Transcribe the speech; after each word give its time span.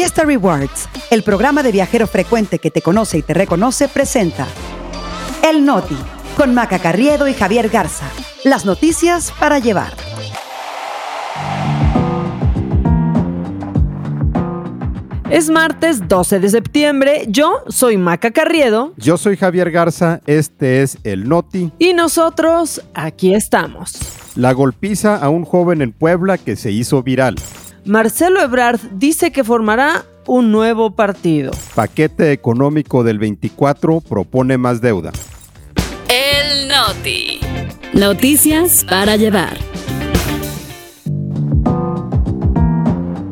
Fiesta 0.00 0.24
Rewards, 0.24 0.88
el 1.10 1.22
programa 1.22 1.62
de 1.62 1.72
viajero 1.72 2.06
frecuente 2.06 2.58
que 2.58 2.70
te 2.70 2.80
conoce 2.80 3.18
y 3.18 3.22
te 3.22 3.34
reconoce, 3.34 3.86
presenta 3.86 4.46
El 5.46 5.66
Noti, 5.66 5.98
con 6.38 6.54
Maca 6.54 6.78
Carriedo 6.78 7.28
y 7.28 7.34
Javier 7.34 7.68
Garza. 7.68 8.06
Las 8.42 8.64
noticias 8.64 9.30
para 9.38 9.58
llevar. 9.58 9.92
Es 15.28 15.50
martes 15.50 16.08
12 16.08 16.40
de 16.40 16.48
septiembre. 16.48 17.26
Yo 17.28 17.62
soy 17.68 17.98
Maca 17.98 18.30
Carriedo. 18.30 18.94
Yo 18.96 19.18
soy 19.18 19.36
Javier 19.36 19.70
Garza. 19.70 20.22
Este 20.26 20.80
es 20.80 20.96
el 21.04 21.28
Noti. 21.28 21.72
Y 21.78 21.92
nosotros 21.92 22.80
aquí 22.94 23.34
estamos. 23.34 23.98
La 24.34 24.54
golpiza 24.54 25.16
a 25.16 25.28
un 25.28 25.44
joven 25.44 25.82
en 25.82 25.92
Puebla 25.92 26.38
que 26.38 26.56
se 26.56 26.70
hizo 26.70 27.02
viral. 27.02 27.36
Marcelo 27.90 28.40
Ebrard 28.40 28.78
dice 28.92 29.32
que 29.32 29.42
formará 29.42 30.04
un 30.28 30.52
nuevo 30.52 30.92
partido. 30.92 31.50
Paquete 31.74 32.30
económico 32.30 33.02
del 33.02 33.18
24 33.18 34.00
propone 34.00 34.56
más 34.58 34.80
deuda. 34.80 35.10
El 36.08 36.68
Noti. 36.68 37.40
Noticias 37.92 38.84
para 38.88 39.16
llevar. 39.16 39.69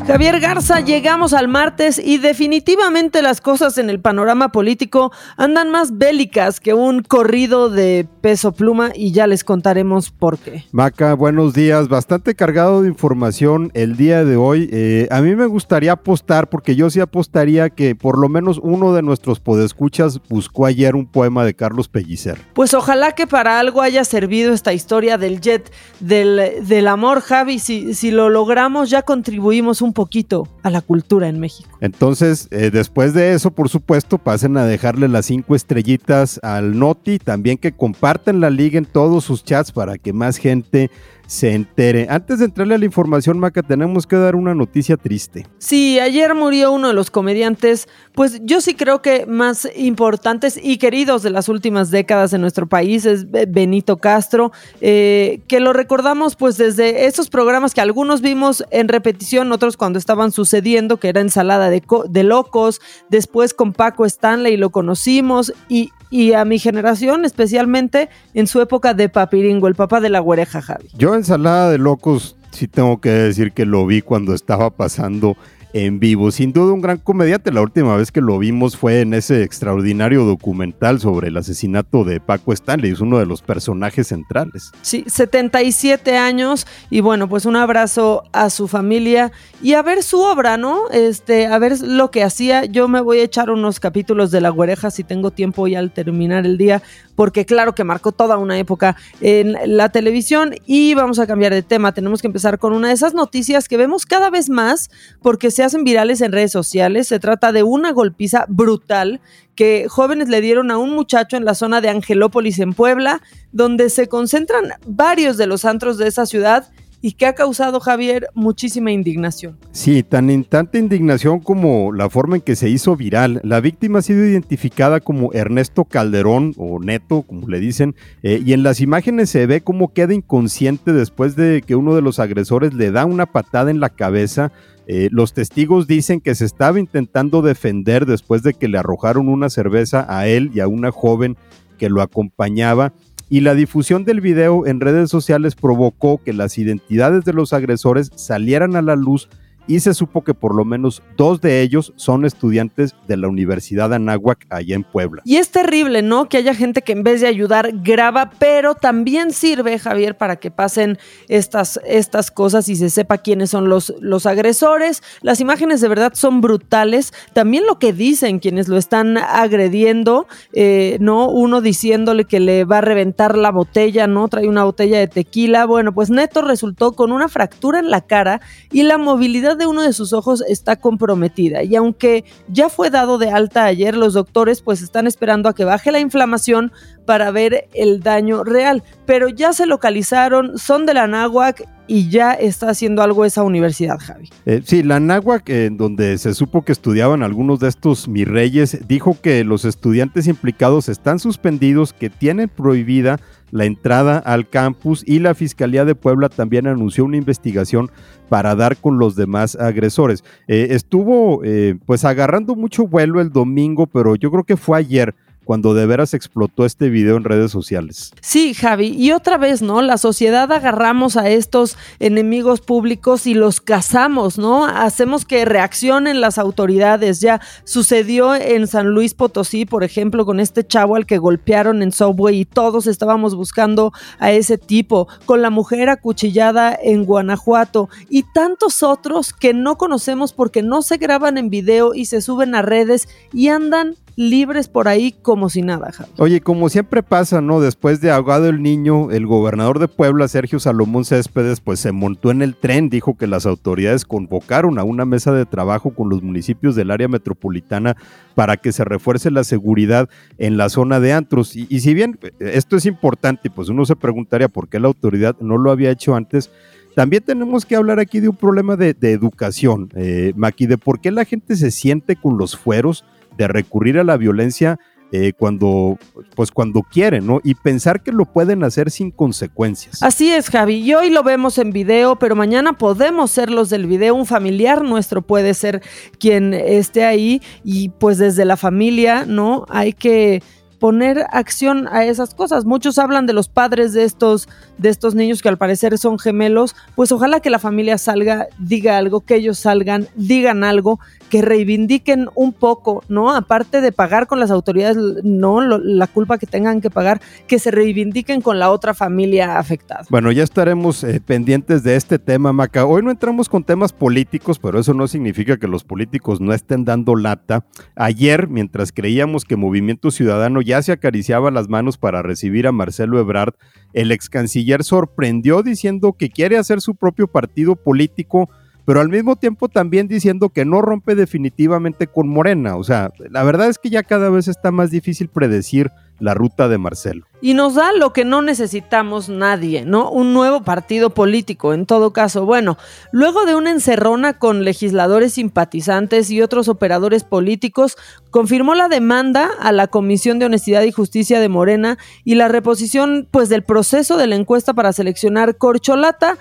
Javier 0.09 0.41
Garza, 0.41 0.81
llegamos 0.81 1.35
al 1.35 1.49
martes 1.49 2.01
y 2.03 2.17
definitivamente 2.17 3.21
las 3.21 3.43
cosas 3.43 3.77
en 3.77 3.91
el 3.91 4.01
panorama 4.01 4.53
político 4.53 5.13
andan 5.37 5.71
más 5.71 5.99
bélicas 5.99 6.61
que 6.61 6.73
un 6.73 7.03
corrido 7.03 7.69
de 7.69 8.09
peso 8.23 8.53
pluma 8.53 8.91
y 8.95 9.13
ya 9.13 9.27
les 9.27 9.45
contaremos 9.45 10.11
por 10.11 10.39
qué. 10.39 10.65
Maca, 10.73 11.13
buenos 11.13 11.53
días. 11.53 11.89
Bastante 11.89 12.35
cargado 12.35 12.81
de 12.81 12.89
información 12.89 13.71
el 13.75 13.99
día 13.99 14.25
de 14.25 14.37
hoy. 14.37 14.71
Eh, 14.73 15.09
a 15.11 15.21
mí 15.21 15.37
me 15.37 15.45
gustaría 15.45 15.93
apostar, 15.93 16.49
porque 16.49 16.75
yo 16.75 16.89
sí 16.89 17.01
apostaría 17.01 17.69
que 17.69 17.95
por 17.95 18.17
lo 18.17 18.31
menos 18.31 18.59
uno 18.63 18.95
de 18.95 19.03
nuestros 19.03 19.41
podescuchas 19.41 20.23
buscó 20.31 20.65
ayer 20.65 20.97
un 20.97 21.05
poema 21.05 21.45
de 21.45 21.53
Carlos 21.53 21.89
Pellicer. 21.89 22.39
Pues 22.55 22.73
ojalá 22.73 23.13
que 23.13 23.27
para 23.27 23.61
algo 23.61 23.83
haya 23.83 24.05
servido 24.05 24.55
esta 24.55 24.73
historia 24.73 25.19
del 25.19 25.43
jet 25.43 25.71
del, 26.01 26.67
del 26.67 26.89
amor, 26.89 27.21
Javi. 27.21 27.59
Si, 27.59 27.93
si 27.93 28.11
lo 28.11 28.31
logramos, 28.31 28.89
ya 28.89 29.03
contribuimos 29.03 29.83
un 29.83 29.98
poquito 29.99 30.47
a 30.63 30.71
la 30.71 30.81
cultura 30.81 31.29
en 31.29 31.41
México. 31.41 31.69
Entonces, 31.81 32.47
eh, 32.53 32.71
después 32.71 33.15
de 33.15 33.33
eso, 33.33 33.51
por 33.51 33.69
supuesto, 33.69 34.17
pasen 34.19 34.57
a 34.57 34.65
dejarle 34.65 35.09
las 35.09 35.27
cinco 35.27 35.57
estrellitas 35.57 36.39
al 36.45 36.79
Noti, 36.79 37.19
también 37.19 37.59
que 37.59 37.73
compartan 37.73 38.39
la 38.41 38.49
liga 38.49 38.79
en 38.79 38.85
todos 38.85 39.25
sus 39.25 39.43
chats 39.43 39.73
para 39.73 39.99
que 39.99 40.13
más 40.13 40.37
gente 40.37 40.89
se 41.29 41.53
entere. 41.53 42.07
Antes 42.09 42.39
de 42.39 42.47
entrarle 42.47 42.75
a 42.75 42.79
la 42.79 42.87
información, 42.87 43.39
Maca, 43.39 43.63
tenemos 43.63 44.07
que 44.07 44.17
dar 44.17 44.35
una 44.35 44.55
noticia 44.55 44.97
triste. 44.97 45.47
Sí, 45.59 46.01
ayer 46.01 46.35
murió 46.35 46.73
uno 46.73 46.89
de 46.89 46.95
los 46.95 47.11
comediantes, 47.11 47.87
pues 48.15 48.41
yo 48.45 48.63
sí 48.63 48.75
creo 48.75 49.03
que 49.03 49.27
más 49.27 49.69
importantes 49.77 50.59
y 50.61 50.79
queridos 50.79 51.23
de 51.23 51.29
las 51.29 51.51
últimas 51.51 51.91
décadas 51.91 52.33
en 52.33 52.41
nuestro 52.41 52.67
país, 52.67 53.05
es 53.05 53.31
Benito 53.31 53.99
Castro, 53.99 54.53
eh, 54.81 55.43
que 55.47 55.61
lo 55.61 55.75
recordamos 55.75 56.35
pues 56.35 56.57
desde 56.57 57.05
esos 57.07 57.29
programas 57.29 57.75
que 57.75 57.83
algunos 57.83 58.23
vimos 58.23 58.65
en 58.71 58.89
repetición, 58.89 59.53
otros 59.53 59.77
cuando 59.77 59.99
estaban 59.99 60.33
sucediendo, 60.33 60.97
que 60.97 61.09
era 61.09 61.21
Ensalada 61.21 61.69
de, 61.69 61.83
de 62.09 62.25
Locos, 62.25 62.81
después 63.11 63.53
con 63.53 63.75
Paco 63.75 64.07
Stanley 64.07 64.57
lo 64.57 64.71
conocimos 64.71 65.53
y, 65.69 65.91
y 66.11 66.33
a 66.33 66.45
mi 66.45 66.59
generación, 66.59 67.25
especialmente 67.25 68.09
en 68.35 68.47
su 68.47 68.61
época 68.61 68.95
de 68.95 69.09
papiringo, 69.09 69.69
el 69.69 69.75
papá 69.75 70.01
de 70.01 70.11
la 70.11 70.21
güereja, 70.21 70.63
Javi. 70.63 70.89
Yo 70.97 71.15
ensalada 71.15 71.71
de 71.71 71.79
locos, 71.79 72.37
sí 72.51 72.69
tengo 72.69 73.01
que 73.01 73.11
decir 73.11 73.53
que 73.53 73.67
lo 73.67 73.87
vi 73.87 74.03
cuando 74.03 74.35
estaba 74.35 74.71
pasando 74.71 75.37
en 75.85 76.01
vivo. 76.01 76.31
Sin 76.31 76.53
duda 76.53 76.73
un 76.73 76.81
gran 76.81 76.99
comediante. 76.99 77.53
La 77.53 77.63
última 77.63 77.97
vez 77.97 78.11
que 78.11 78.21
lo 78.21 78.39
vimos 78.39 78.77
fue 78.77 79.01
en 79.01 79.15
ese 79.15 79.43
extraordinario 79.43 80.25
documental 80.25 81.01
sobre 81.01 81.29
el 81.29 81.37
asesinato 81.37 82.05
de 82.05 82.21
Paco 82.21 82.53
Stanley. 82.53 82.93
Es 82.93 83.01
uno 83.01 83.19
de 83.19 83.27
los 83.27 83.43
personajes 83.43 84.09
centrales. 84.09 84.73
Sí, 84.83 85.05
77 85.07 86.17
años 86.17 86.67
y 86.91 87.01
bueno, 87.01 87.29
pues 87.29 87.47
un 87.47 87.57
abrazo 87.57 88.25
a 88.33 88.51
su 88.51 88.69
familia 88.69 89.33
y 89.63 89.75
a 89.75 89.83
ver 89.83 90.03
su 90.03 90.21
obra, 90.21 90.57
¿no? 90.57 90.89
Este, 90.91 91.47
a 91.47 91.59
ver 91.59 91.81
lo 91.81 92.11
que 92.11 92.23
hacía. 92.23 92.65
Yo 92.65 92.89
me 92.89 93.01
voy 93.01 93.19
a 93.21 93.25
echar 93.25 93.51
unos 93.51 93.81
capítulos 93.81 94.31
de 94.31 94.41
La 94.41 94.51
Güereja 94.51 94.91
si 94.91 95.05
tengo 95.05 95.31
tiempo 95.31 95.67
y 95.69 95.75
al 95.75 95.93
terminar 95.93 96.47
el 96.47 96.59
día, 96.59 96.83
porque 97.15 97.45
claro 97.45 97.75
que 97.75 97.85
marcó 97.85 98.13
toda 98.13 98.37
una 98.37 98.59
época 98.59 98.97
en 99.21 99.57
la 99.65 99.91
televisión 99.91 100.55
y 100.67 100.95
vamos 100.95 101.19
a 101.19 101.27
cambiar 101.27 101.53
de 101.53 101.63
tema. 101.63 101.93
Tenemos 101.93 102.21
que 102.21 102.29
empezar 102.29 102.59
con 102.59 102.73
una 102.73 102.89
de 102.89 102.95
esas 102.95 103.15
noticias 103.15 103.69
que 103.69 103.77
vemos 103.77 104.07
cada 104.07 104.31
vez 104.31 104.49
más 104.49 104.91
porque 105.23 105.51
se 105.51 105.63
hacen 105.69 105.85
virales 105.85 106.21
en 106.21 106.33
redes 106.33 106.53
sociales. 106.53 107.09
Se 107.09 107.21
trata 107.21 107.53
de 107.53 107.63
una 107.63 107.93
golpiza 107.93 108.45
brutal 108.49 109.21
que 109.55 109.87
jóvenes 109.89 110.29
le 110.29 110.41
dieron 110.41 110.71
a 110.71 110.79
un 110.79 110.95
muchacho 110.95 111.37
en 111.37 111.45
la 111.45 111.55
zona 111.55 111.81
de 111.81 111.89
Angelópolis 111.89 112.59
en 112.59 112.75
Puebla, 112.75 113.23
donde 113.53 113.91
se 113.91 114.09
concentran 114.09 114.65
varios 114.87 115.37
de 115.37 115.47
los 115.47 115.65
antros 115.65 115.99
de 115.99 116.09
esa 116.09 116.27
ciudad 116.27 116.69
y 117.01 117.13
que 117.13 117.27
ha 117.27 117.35
causado, 117.35 117.81
Javier, 117.81 118.29
muchísima 118.35 118.91
indignación. 118.91 119.57
Sí, 119.73 120.03
tan 120.03 120.45
tanta 120.45 120.79
indignación 120.79 121.41
como 121.41 121.93
la 121.93 122.11
forma 122.11 122.37
en 122.37 122.43
que 122.43 122.57
se 122.57 122.69
hizo 122.69 122.97
viral. 122.97 123.41
La 123.45 123.61
víctima 123.61 124.01
ha 124.01 124.03
sido 124.03 124.25
identificada 124.25 125.01
como 125.01 125.33
Ernesto 125.33 125.85
Calderón 125.85 126.55
o 126.57 126.81
Neto, 126.81 127.23
como 127.23 127.49
le 127.49 127.61
dicen, 127.61 127.95
eh, 128.23 128.43
y 128.45 128.53
en 128.53 128.63
las 128.63 128.81
imágenes 128.81 129.31
se 129.31 129.47
ve 129.47 129.61
cómo 129.61 129.93
queda 129.93 130.13
inconsciente 130.13 130.93
después 130.93 131.37
de 131.37 131.63
que 131.65 131.77
uno 131.77 131.95
de 131.95 132.03
los 132.03 132.19
agresores 132.19 132.75
le 132.75 132.91
da 132.91 133.05
una 133.05 133.27
patada 133.27 133.71
en 133.71 133.81
la 133.81 133.91
cabeza. 133.91 134.53
Eh, 134.91 135.11
los 135.13 135.35
testigos 135.35 135.87
dicen 135.87 136.23
que 136.23 136.35
se 136.35 136.47
estaba 136.47 136.81
intentando 136.81 137.43
defender 137.43 138.07
después 138.07 138.43
de 138.43 138.55
que 138.55 138.69
le 138.69 138.79
arrojaron 138.79 139.29
una 139.29 139.51
cerveza 139.51 140.07
a 140.09 140.27
él 140.27 140.51
y 140.55 140.61
a 140.61 140.67
una 140.67 140.91
joven 140.91 141.37
que 141.77 141.91
lo 141.91 142.01
acompañaba. 142.01 142.95
Y 143.29 143.41
la 143.41 143.55
difusión 143.55 144.05
del 144.05 144.23
video 144.23 144.67
en 144.67 144.81
redes 144.81 145.11
sociales 145.11 145.57
provocó 145.57 146.23
que 146.25 146.33
las 146.33 146.57
identidades 146.57 147.27
de 147.27 147.35
los 147.35 147.53
agresores 147.53 148.11
salieran 148.15 148.77
a 148.77 148.83
la 148.83 148.97
luz 148.97 149.29
y 149.69 149.81
se 149.81 149.95
supo 149.95 150.25
que 150.25 150.35
por 150.35 150.55
lo 150.55 150.65
menos 150.65 151.03
dos 151.17 151.41
de 151.41 151.61
ellos 151.61 151.93
son 151.95 152.25
estudiantes 152.25 152.97
de 153.07 153.19
la 153.19 153.29
Universidad 153.29 153.93
Anáhuac 153.93 154.47
allá 154.49 154.75
en 154.75 154.83
Puebla. 154.83 155.23
Y 155.25 155.37
es 155.37 155.51
terrible, 155.51 156.03
¿no? 156.03 156.29
Que 156.29 156.39
haya 156.39 156.55
gente 156.55 156.83
que 156.83 156.93
en 156.93 157.03
vez 157.03 157.21
de 157.21 157.29
ayudar 157.29 157.71
graba, 157.85 158.31
pero 158.39 158.75
también 158.75 159.33
sirve, 159.33 159.79
Javier, 159.79 160.17
para 160.17 160.37
que 160.37 160.51
pasen 160.51 160.99
estas, 161.29 161.79
estas 161.87 162.31
cosas 162.31 162.69
y 162.71 162.77
se 162.77 162.89
sepa 162.89 163.19
quiénes 163.19 163.51
son 163.51 163.69
los, 163.69 163.95
los 164.01 164.25
agresores. 164.25 165.03
Las 165.21 165.41
imágenes 165.41 165.83
de 165.83 165.89
verdad 165.89 166.13
son 166.15 166.41
brutales. 166.41 167.13
También 167.35 167.67
lo 167.67 167.79
que 167.79 167.93
dicen 167.93 168.39
quienes 168.39 168.69
lo 168.69 168.79
están 168.79 169.19
agrediendo, 169.19 170.27
eh, 170.55 170.97
¿no? 171.01 171.29
Uno 171.29 171.61
diciéndole 171.61 172.25
que 172.25 172.41
le 172.41 172.65
va 172.65 172.79
a 172.79 172.81
reventar 172.81 173.37
la 173.37 173.51
botella, 173.51 174.07
¿no? 174.07 174.29
Trae 174.29 174.49
una 174.49 174.65
botella 174.65 174.99
de 174.99 175.09
tequila. 175.09 175.67
Bueno, 175.67 175.93
pues 175.93 176.09
Neto 176.09 176.41
resultó 176.41 176.93
con 176.93 177.13
una 177.13 177.29
fractura 177.29 177.81
en 177.81 177.91
la 177.91 178.01
cara 178.01 178.41
y 178.73 178.83
la 178.85 178.97
movilidad 178.97 179.58
de 179.59 179.67
uno 179.67 179.83
de 179.83 179.93
sus 179.93 180.13
ojos 180.13 180.43
está 180.49 180.77
comprometida 180.77 181.63
y 181.63 181.77
aunque 181.77 182.25
ya 182.49 182.69
fue 182.69 182.91
dado 182.91 183.19
de 183.19 183.31
alta 183.31 183.65
ayer, 183.65 183.97
los 183.97 184.15
doctores 184.15 184.63
pues 184.63 184.81
están 184.81 185.07
esperando 185.07 185.49
a 185.49 185.55
que 185.55 185.65
baje 185.65 185.93
la 185.93 186.01
inflamación 186.01 186.73
para 187.05 187.31
ver 187.31 187.69
el 187.75 188.01
daño 188.01 188.45
real, 188.45 188.83
pero 189.07 189.29
ya 189.29 189.53
se 189.53 189.67
localizaron, 189.67 190.59
son 190.59 190.87
de 190.87 190.95
la 190.95 191.07
náhuac 191.07 191.67
y 191.87 192.11
ya 192.11 192.35
está 192.35 192.69
haciendo 192.69 193.03
algo 193.03 193.25
esa 193.25 193.43
universidad, 193.43 193.99
Javi. 193.99 194.29
Eh, 194.45 194.61
sí, 194.65 194.83
la 194.83 195.01
náhuac, 195.01 195.49
en 195.49 195.79
donde 195.79 196.19
se 196.19 196.35
supo 196.35 196.63
que 196.63 196.73
estudiaban 196.73 197.23
algunos 197.23 197.61
de 197.61 197.69
estos 197.69 198.09
mis 198.09 198.29
reyes, 198.29 198.87
dijo 198.87 199.17
que 199.21 199.43
los 199.43 199.65
estudiantes 199.65 200.27
implicados 200.29 200.89
están 200.89 201.19
suspendidos, 201.19 201.95
que 201.95 202.11
tienen 202.11 202.51
prohibida 202.51 203.19
la 203.51 203.65
entrada 203.65 204.19
al 204.19 204.49
campus 204.49 205.03
y 205.07 205.19
la 205.19 205.35
Fiscalía 205.35 205.85
de 205.85 205.95
Puebla 205.95 206.29
también 206.29 206.67
anunció 206.67 207.05
una 207.05 207.17
investigación 207.17 207.91
para 208.29 208.55
dar 208.55 208.77
con 208.77 208.99
los 208.99 209.17
demás 209.17 209.57
agresores. 209.57 210.25
Eh, 210.47 210.69
estuvo 210.71 211.43
eh, 211.45 211.77
pues 211.87 212.05
agarrando 212.05 212.55
mucho 212.55 212.87
vuelo 212.87 213.21
el 213.21 213.31
domingo, 213.31 213.87
pero 213.87 214.17
yo 214.17 214.31
creo 214.31 214.45
que 214.45 214.57
fue 214.57 214.79
ayer 214.79 215.15
cuando 215.49 215.73
de 215.73 215.87
veras 215.87 216.13
explotó 216.13 216.67
este 216.67 216.91
video 216.91 217.17
en 217.17 217.25
redes 217.25 217.51
sociales. 217.51 218.13
Sí, 218.21 218.53
Javi, 218.53 218.89
y 218.89 219.13
otra 219.13 219.39
vez, 219.39 219.63
¿no? 219.63 219.81
La 219.81 219.97
sociedad 219.97 220.53
agarramos 220.53 221.17
a 221.17 221.31
estos 221.31 221.79
enemigos 222.01 222.61
públicos 222.61 223.27
y 223.27 223.33
los 223.33 223.63
cazamos, 223.63 224.37
¿no? 224.37 224.67
Hacemos 224.67 225.25
que 225.25 225.47
reaccionen 225.47 226.21
las 226.21 226.37
autoridades. 226.37 227.23
Ya 227.23 227.41
sucedió 227.65 228.35
en 228.35 228.67
San 228.67 228.89
Luis 228.89 229.15
Potosí, 229.15 229.65
por 229.65 229.85
ejemplo, 229.85 230.27
con 230.27 230.39
este 230.39 230.67
chavo 230.67 230.97
al 230.97 231.07
que 231.07 231.17
golpearon 231.17 231.81
en 231.81 231.93
Subway 231.93 232.41
y 232.41 232.45
todos 232.45 232.87
estábamos 232.87 233.35
buscando 233.35 233.95
a 234.19 234.31
ese 234.33 234.59
tipo, 234.59 235.09
con 235.25 235.41
la 235.41 235.49
mujer 235.49 235.89
acuchillada 235.89 236.79
en 236.79 237.07
Guanajuato 237.07 237.89
y 238.11 238.25
tantos 238.35 238.83
otros 238.83 239.33
que 239.33 239.55
no 239.55 239.79
conocemos 239.79 240.35
porque 240.35 240.63
no 240.63 240.83
se 240.83 240.99
graban 240.99 241.39
en 241.39 241.49
video 241.49 241.95
y 241.95 242.05
se 242.05 242.21
suben 242.21 242.55
a 242.55 242.61
redes 242.61 243.09
y 243.33 243.49
andan 243.49 243.97
libres 244.19 244.67
por 244.67 244.89
ahí 244.89 245.15
como 245.23 245.49
si 245.49 245.63
nada, 245.63 245.93
Javi. 245.93 246.11
Oye, 246.19 246.41
como 246.41 246.69
siempre 246.69 247.05
pasa, 247.05 247.41
¿no? 247.41 247.61
Después 247.61 248.01
de 248.01 248.11
ahogado 248.11 248.49
el 248.49 248.61
niño, 248.61 249.13
el 249.13 249.29
gobernador 249.29 249.79
de 249.79 249.87
Puebla, 249.87 250.27
Sergio 250.27 250.59
Salomón 250.59 251.05
Céspedes, 251.05 251.61
pues 251.61 251.79
se 251.79 251.93
montó 251.93 252.33
en 252.33 252.43
el 252.43 252.57
tren, 252.57 252.91
dijo 252.91 253.17
que 253.17 253.29
las 253.29 253.47
autoridades 253.47 254.05
convocaron 254.05 254.81
a 254.81 254.83
una 254.83 255.05
mesa 255.05 255.31
de 255.31 255.47
trabajo 255.47 255.95
con 255.95 256.09
los 256.09 256.21
municipios 256.21 256.75
del 256.75 256.91
área 256.91 257.07
metropolitana 257.07 257.97
para 258.35 258.57
que 258.57 258.73
se 258.73 258.85
refuerce 258.85 259.31
la 259.31 259.45
seguridad 259.45 260.09
en 260.37 260.57
la 260.57 260.69
zona 260.69 260.99
de 260.99 261.13
antros. 261.13 261.55
Y, 261.55 261.79
si 261.79 261.95
bien 261.95 262.19
esto 262.41 262.77
es 262.77 262.87
importante, 262.87 263.51
pues 263.51 263.69
uno 263.69 263.87
se 263.87 263.95
preguntaría 263.95 264.49
por 264.49 264.69
qué 264.69 264.81
la 264.81 264.89
autoridad 264.89 265.37
no 265.39 265.59
lo 265.59 265.71
había 265.71 265.93
hecho 265.93 266.17
antes, 266.17 266.51
también 266.97 267.23
tenemos 267.23 267.65
que 267.65 267.77
hablar 267.77 268.01
aquí 268.01 268.19
de 268.19 268.29
un 268.29 268.35
problema 268.35 268.75
de, 268.75 268.97
educación, 269.01 269.91
eh, 269.95 270.33
Maki, 270.35 270.67
de 270.67 270.77
por 270.77 271.01
qué 271.01 271.13
la 271.13 271.25
gente 271.25 271.55
se 271.55 271.71
siente 271.71 272.17
con 272.17 272.37
los 272.37 272.57
fueros 272.57 273.05
de 273.39 273.49
recurrir 273.49 273.99
a 273.99 274.05
la 274.05 274.19
violencia 274.19 274.79
eh, 275.11 275.33
cuando, 275.33 275.99
pues 276.35 276.51
cuando 276.51 276.83
quieren, 276.83 277.27
¿no? 277.27 277.41
Y 277.43 277.55
pensar 277.55 278.03
que 278.03 278.13
lo 278.13 278.27
pueden 278.27 278.63
hacer 278.63 278.91
sin 278.91 279.11
consecuencias. 279.11 280.03
Así 280.03 280.31
es, 280.31 280.51
Javi. 280.51 280.75
Y 280.75 280.93
hoy 280.93 281.09
lo 281.09 281.23
vemos 281.23 281.57
en 281.57 281.71
video, 281.71 282.17
pero 282.19 282.37
mañana 282.37 282.75
podemos 282.75 283.31
ser 283.31 283.51
los 283.51 283.71
del 283.71 283.87
video. 283.87 284.15
Un 284.15 284.27
familiar 284.27 284.85
nuestro 284.85 285.23
puede 285.23 285.55
ser 285.55 285.81
quien 286.21 286.53
esté 286.53 287.07
ahí 287.07 287.41
y 287.65 287.89
pues 287.89 288.19
desde 288.19 288.45
la 288.45 288.59
familia, 288.59 289.25
¿no? 289.25 289.65
Hay 289.71 289.95
que 289.95 290.43
poner 290.79 291.27
acción 291.31 291.89
a 291.89 292.05
esas 292.05 292.35
cosas. 292.35 292.65
Muchos 292.65 292.99
hablan 292.99 293.27
de 293.27 293.33
los 293.33 293.49
padres 293.49 293.93
de 293.93 294.05
estos, 294.05 294.49
de 294.79 294.89
estos 294.89 295.15
niños 295.15 295.43
que 295.43 295.49
al 295.49 295.59
parecer 295.59 295.99
son 295.99 296.19
gemelos, 296.19 296.75
pues 296.95 297.13
ojalá 297.13 297.41
que 297.41 297.51
la 297.51 297.59
familia 297.59 297.99
salga, 297.99 298.47
diga 298.59 298.97
algo, 298.97 299.21
que 299.21 299.37
ellos 299.37 299.59
salgan, 299.59 300.09
digan 300.15 300.65
algo, 300.65 301.01
que 301.29 301.43
reivindiquen 301.43 302.29
un 302.35 302.53
poco, 302.53 303.05
¿no? 303.09 303.35
Aparte 303.35 303.81
de 303.81 303.93
pagar 303.93 304.27
con 304.27 304.41
las 304.41 304.51
autoridades, 304.51 304.97
no 305.23 305.61
la 305.61 306.07
culpa 306.07 306.39
que 306.39 306.47
tengan 306.47 306.81
que 306.81 306.91
pagar, 306.91 307.21
que 307.47 307.59
se 307.59 307.71
reivindiquen 307.71 308.41
con 308.41 308.59
la 308.59 308.71
otra 308.71 308.95
familia 308.95 309.59
afectada. 309.59 310.05
Bueno, 310.11 310.33
ya 310.33 310.43
estaremos 310.43 311.05
eh, 311.05 311.21
pendientes 311.25 311.83
de 311.83 311.97
este 311.97 312.19
tema, 312.19 312.53
Maca. 312.53 312.87
Hoy 312.87 313.03
no 313.03 313.11
entramos 313.11 313.49
con 313.49 313.65
temas 313.65 313.93
políticos, 313.93 314.59
pero 314.59 314.79
eso 314.79 314.95
no 314.95 315.07
significa 315.09 315.59
que 315.59 315.69
los 315.69 315.85
políticos 315.85 316.41
no 316.41 316.53
estén 316.53 316.85
dando 316.85 317.15
lata. 317.17 317.65
Ayer, 317.95 318.49
mientras 318.49 318.93
creíamos 318.93 319.45
que 319.45 319.57
Movimiento 319.57 320.11
Ciudadano 320.11 320.61
ya 320.69 320.83
se 320.83 320.93
acariciaba 320.93 321.51
las 321.51 321.69
manos 321.69 321.99
para 321.99 322.23
recibir 322.23 322.67
a 322.67 322.73
Marcelo 322.73 323.19
Ebrard, 323.19 323.55
el 323.93 324.13
ex 324.13 324.29
canciller 324.29 324.85
sorprendió 324.85 325.63
diciendo 325.63 326.13
que 326.13 326.31
quiere 326.31 326.59
hacer 326.59 326.81
su 326.81 326.95
propio 326.95 327.27
partido 327.27 327.75
político 327.75 328.49
pero 328.89 329.03
al 329.03 329.11
mismo 329.11 329.37
tiempo 329.37 329.69
también 329.69 330.09
diciendo 330.09 330.49
que 330.49 330.65
no 330.65 330.81
rompe 330.81 331.15
definitivamente 331.15 332.07
con 332.07 332.27
Morena. 332.27 332.77
O 332.77 332.85
sea, 332.85 333.13
la 333.29 333.43
verdad 333.43 333.69
es 333.69 333.79
que 333.79 333.91
ya 333.91 334.03
cada 334.03 334.31
vez 334.31 334.49
está 334.49 334.71
más 334.71 334.91
difícil 334.91 335.29
predecir 335.29 335.91
la 336.21 336.35
ruta 336.35 336.69
de 336.69 336.79
Marcelo. 336.79 337.27
Y 337.41 337.55
nos 337.55 337.75
da 337.75 337.93
lo 337.93 338.13
que 338.13 338.25
no 338.25 338.43
necesitamos 338.43 339.29
nadie, 339.29 339.85
¿no? 339.85 340.11
Un 340.11 340.35
nuevo 340.35 340.63
partido 340.63 341.11
político, 341.11 341.73
en 341.73 341.87
todo 341.87 342.13
caso. 342.13 342.45
Bueno, 342.45 342.77
luego 343.13 343.45
de 343.45 343.55
una 343.55 343.71
encerrona 343.71 344.39
con 344.39 344.65
legisladores 344.65 345.35
simpatizantes 345.35 346.31
y 346.31 346.43
otros 346.43 346.69
operadores 346.69 347.23
políticos, 347.23 347.97
confirmó 348.31 348.75
la 348.75 348.89
demanda 348.89 349.51
a 349.61 349.71
la 349.71 349.87
Comisión 349.87 350.41
de 350.41 350.47
Honestidad 350.47 350.83
y 350.83 350.91
Justicia 350.91 351.39
de 351.39 351.49
Morena 351.49 351.99
y 352.25 352.35
la 352.35 352.49
reposición, 352.49 353.29
pues, 353.31 353.49
del 353.49 353.63
proceso 353.63 354.17
de 354.17 354.27
la 354.27 354.35
encuesta 354.35 354.75
para 354.75 354.93
seleccionar 354.93 355.57
corcholata 355.57 356.39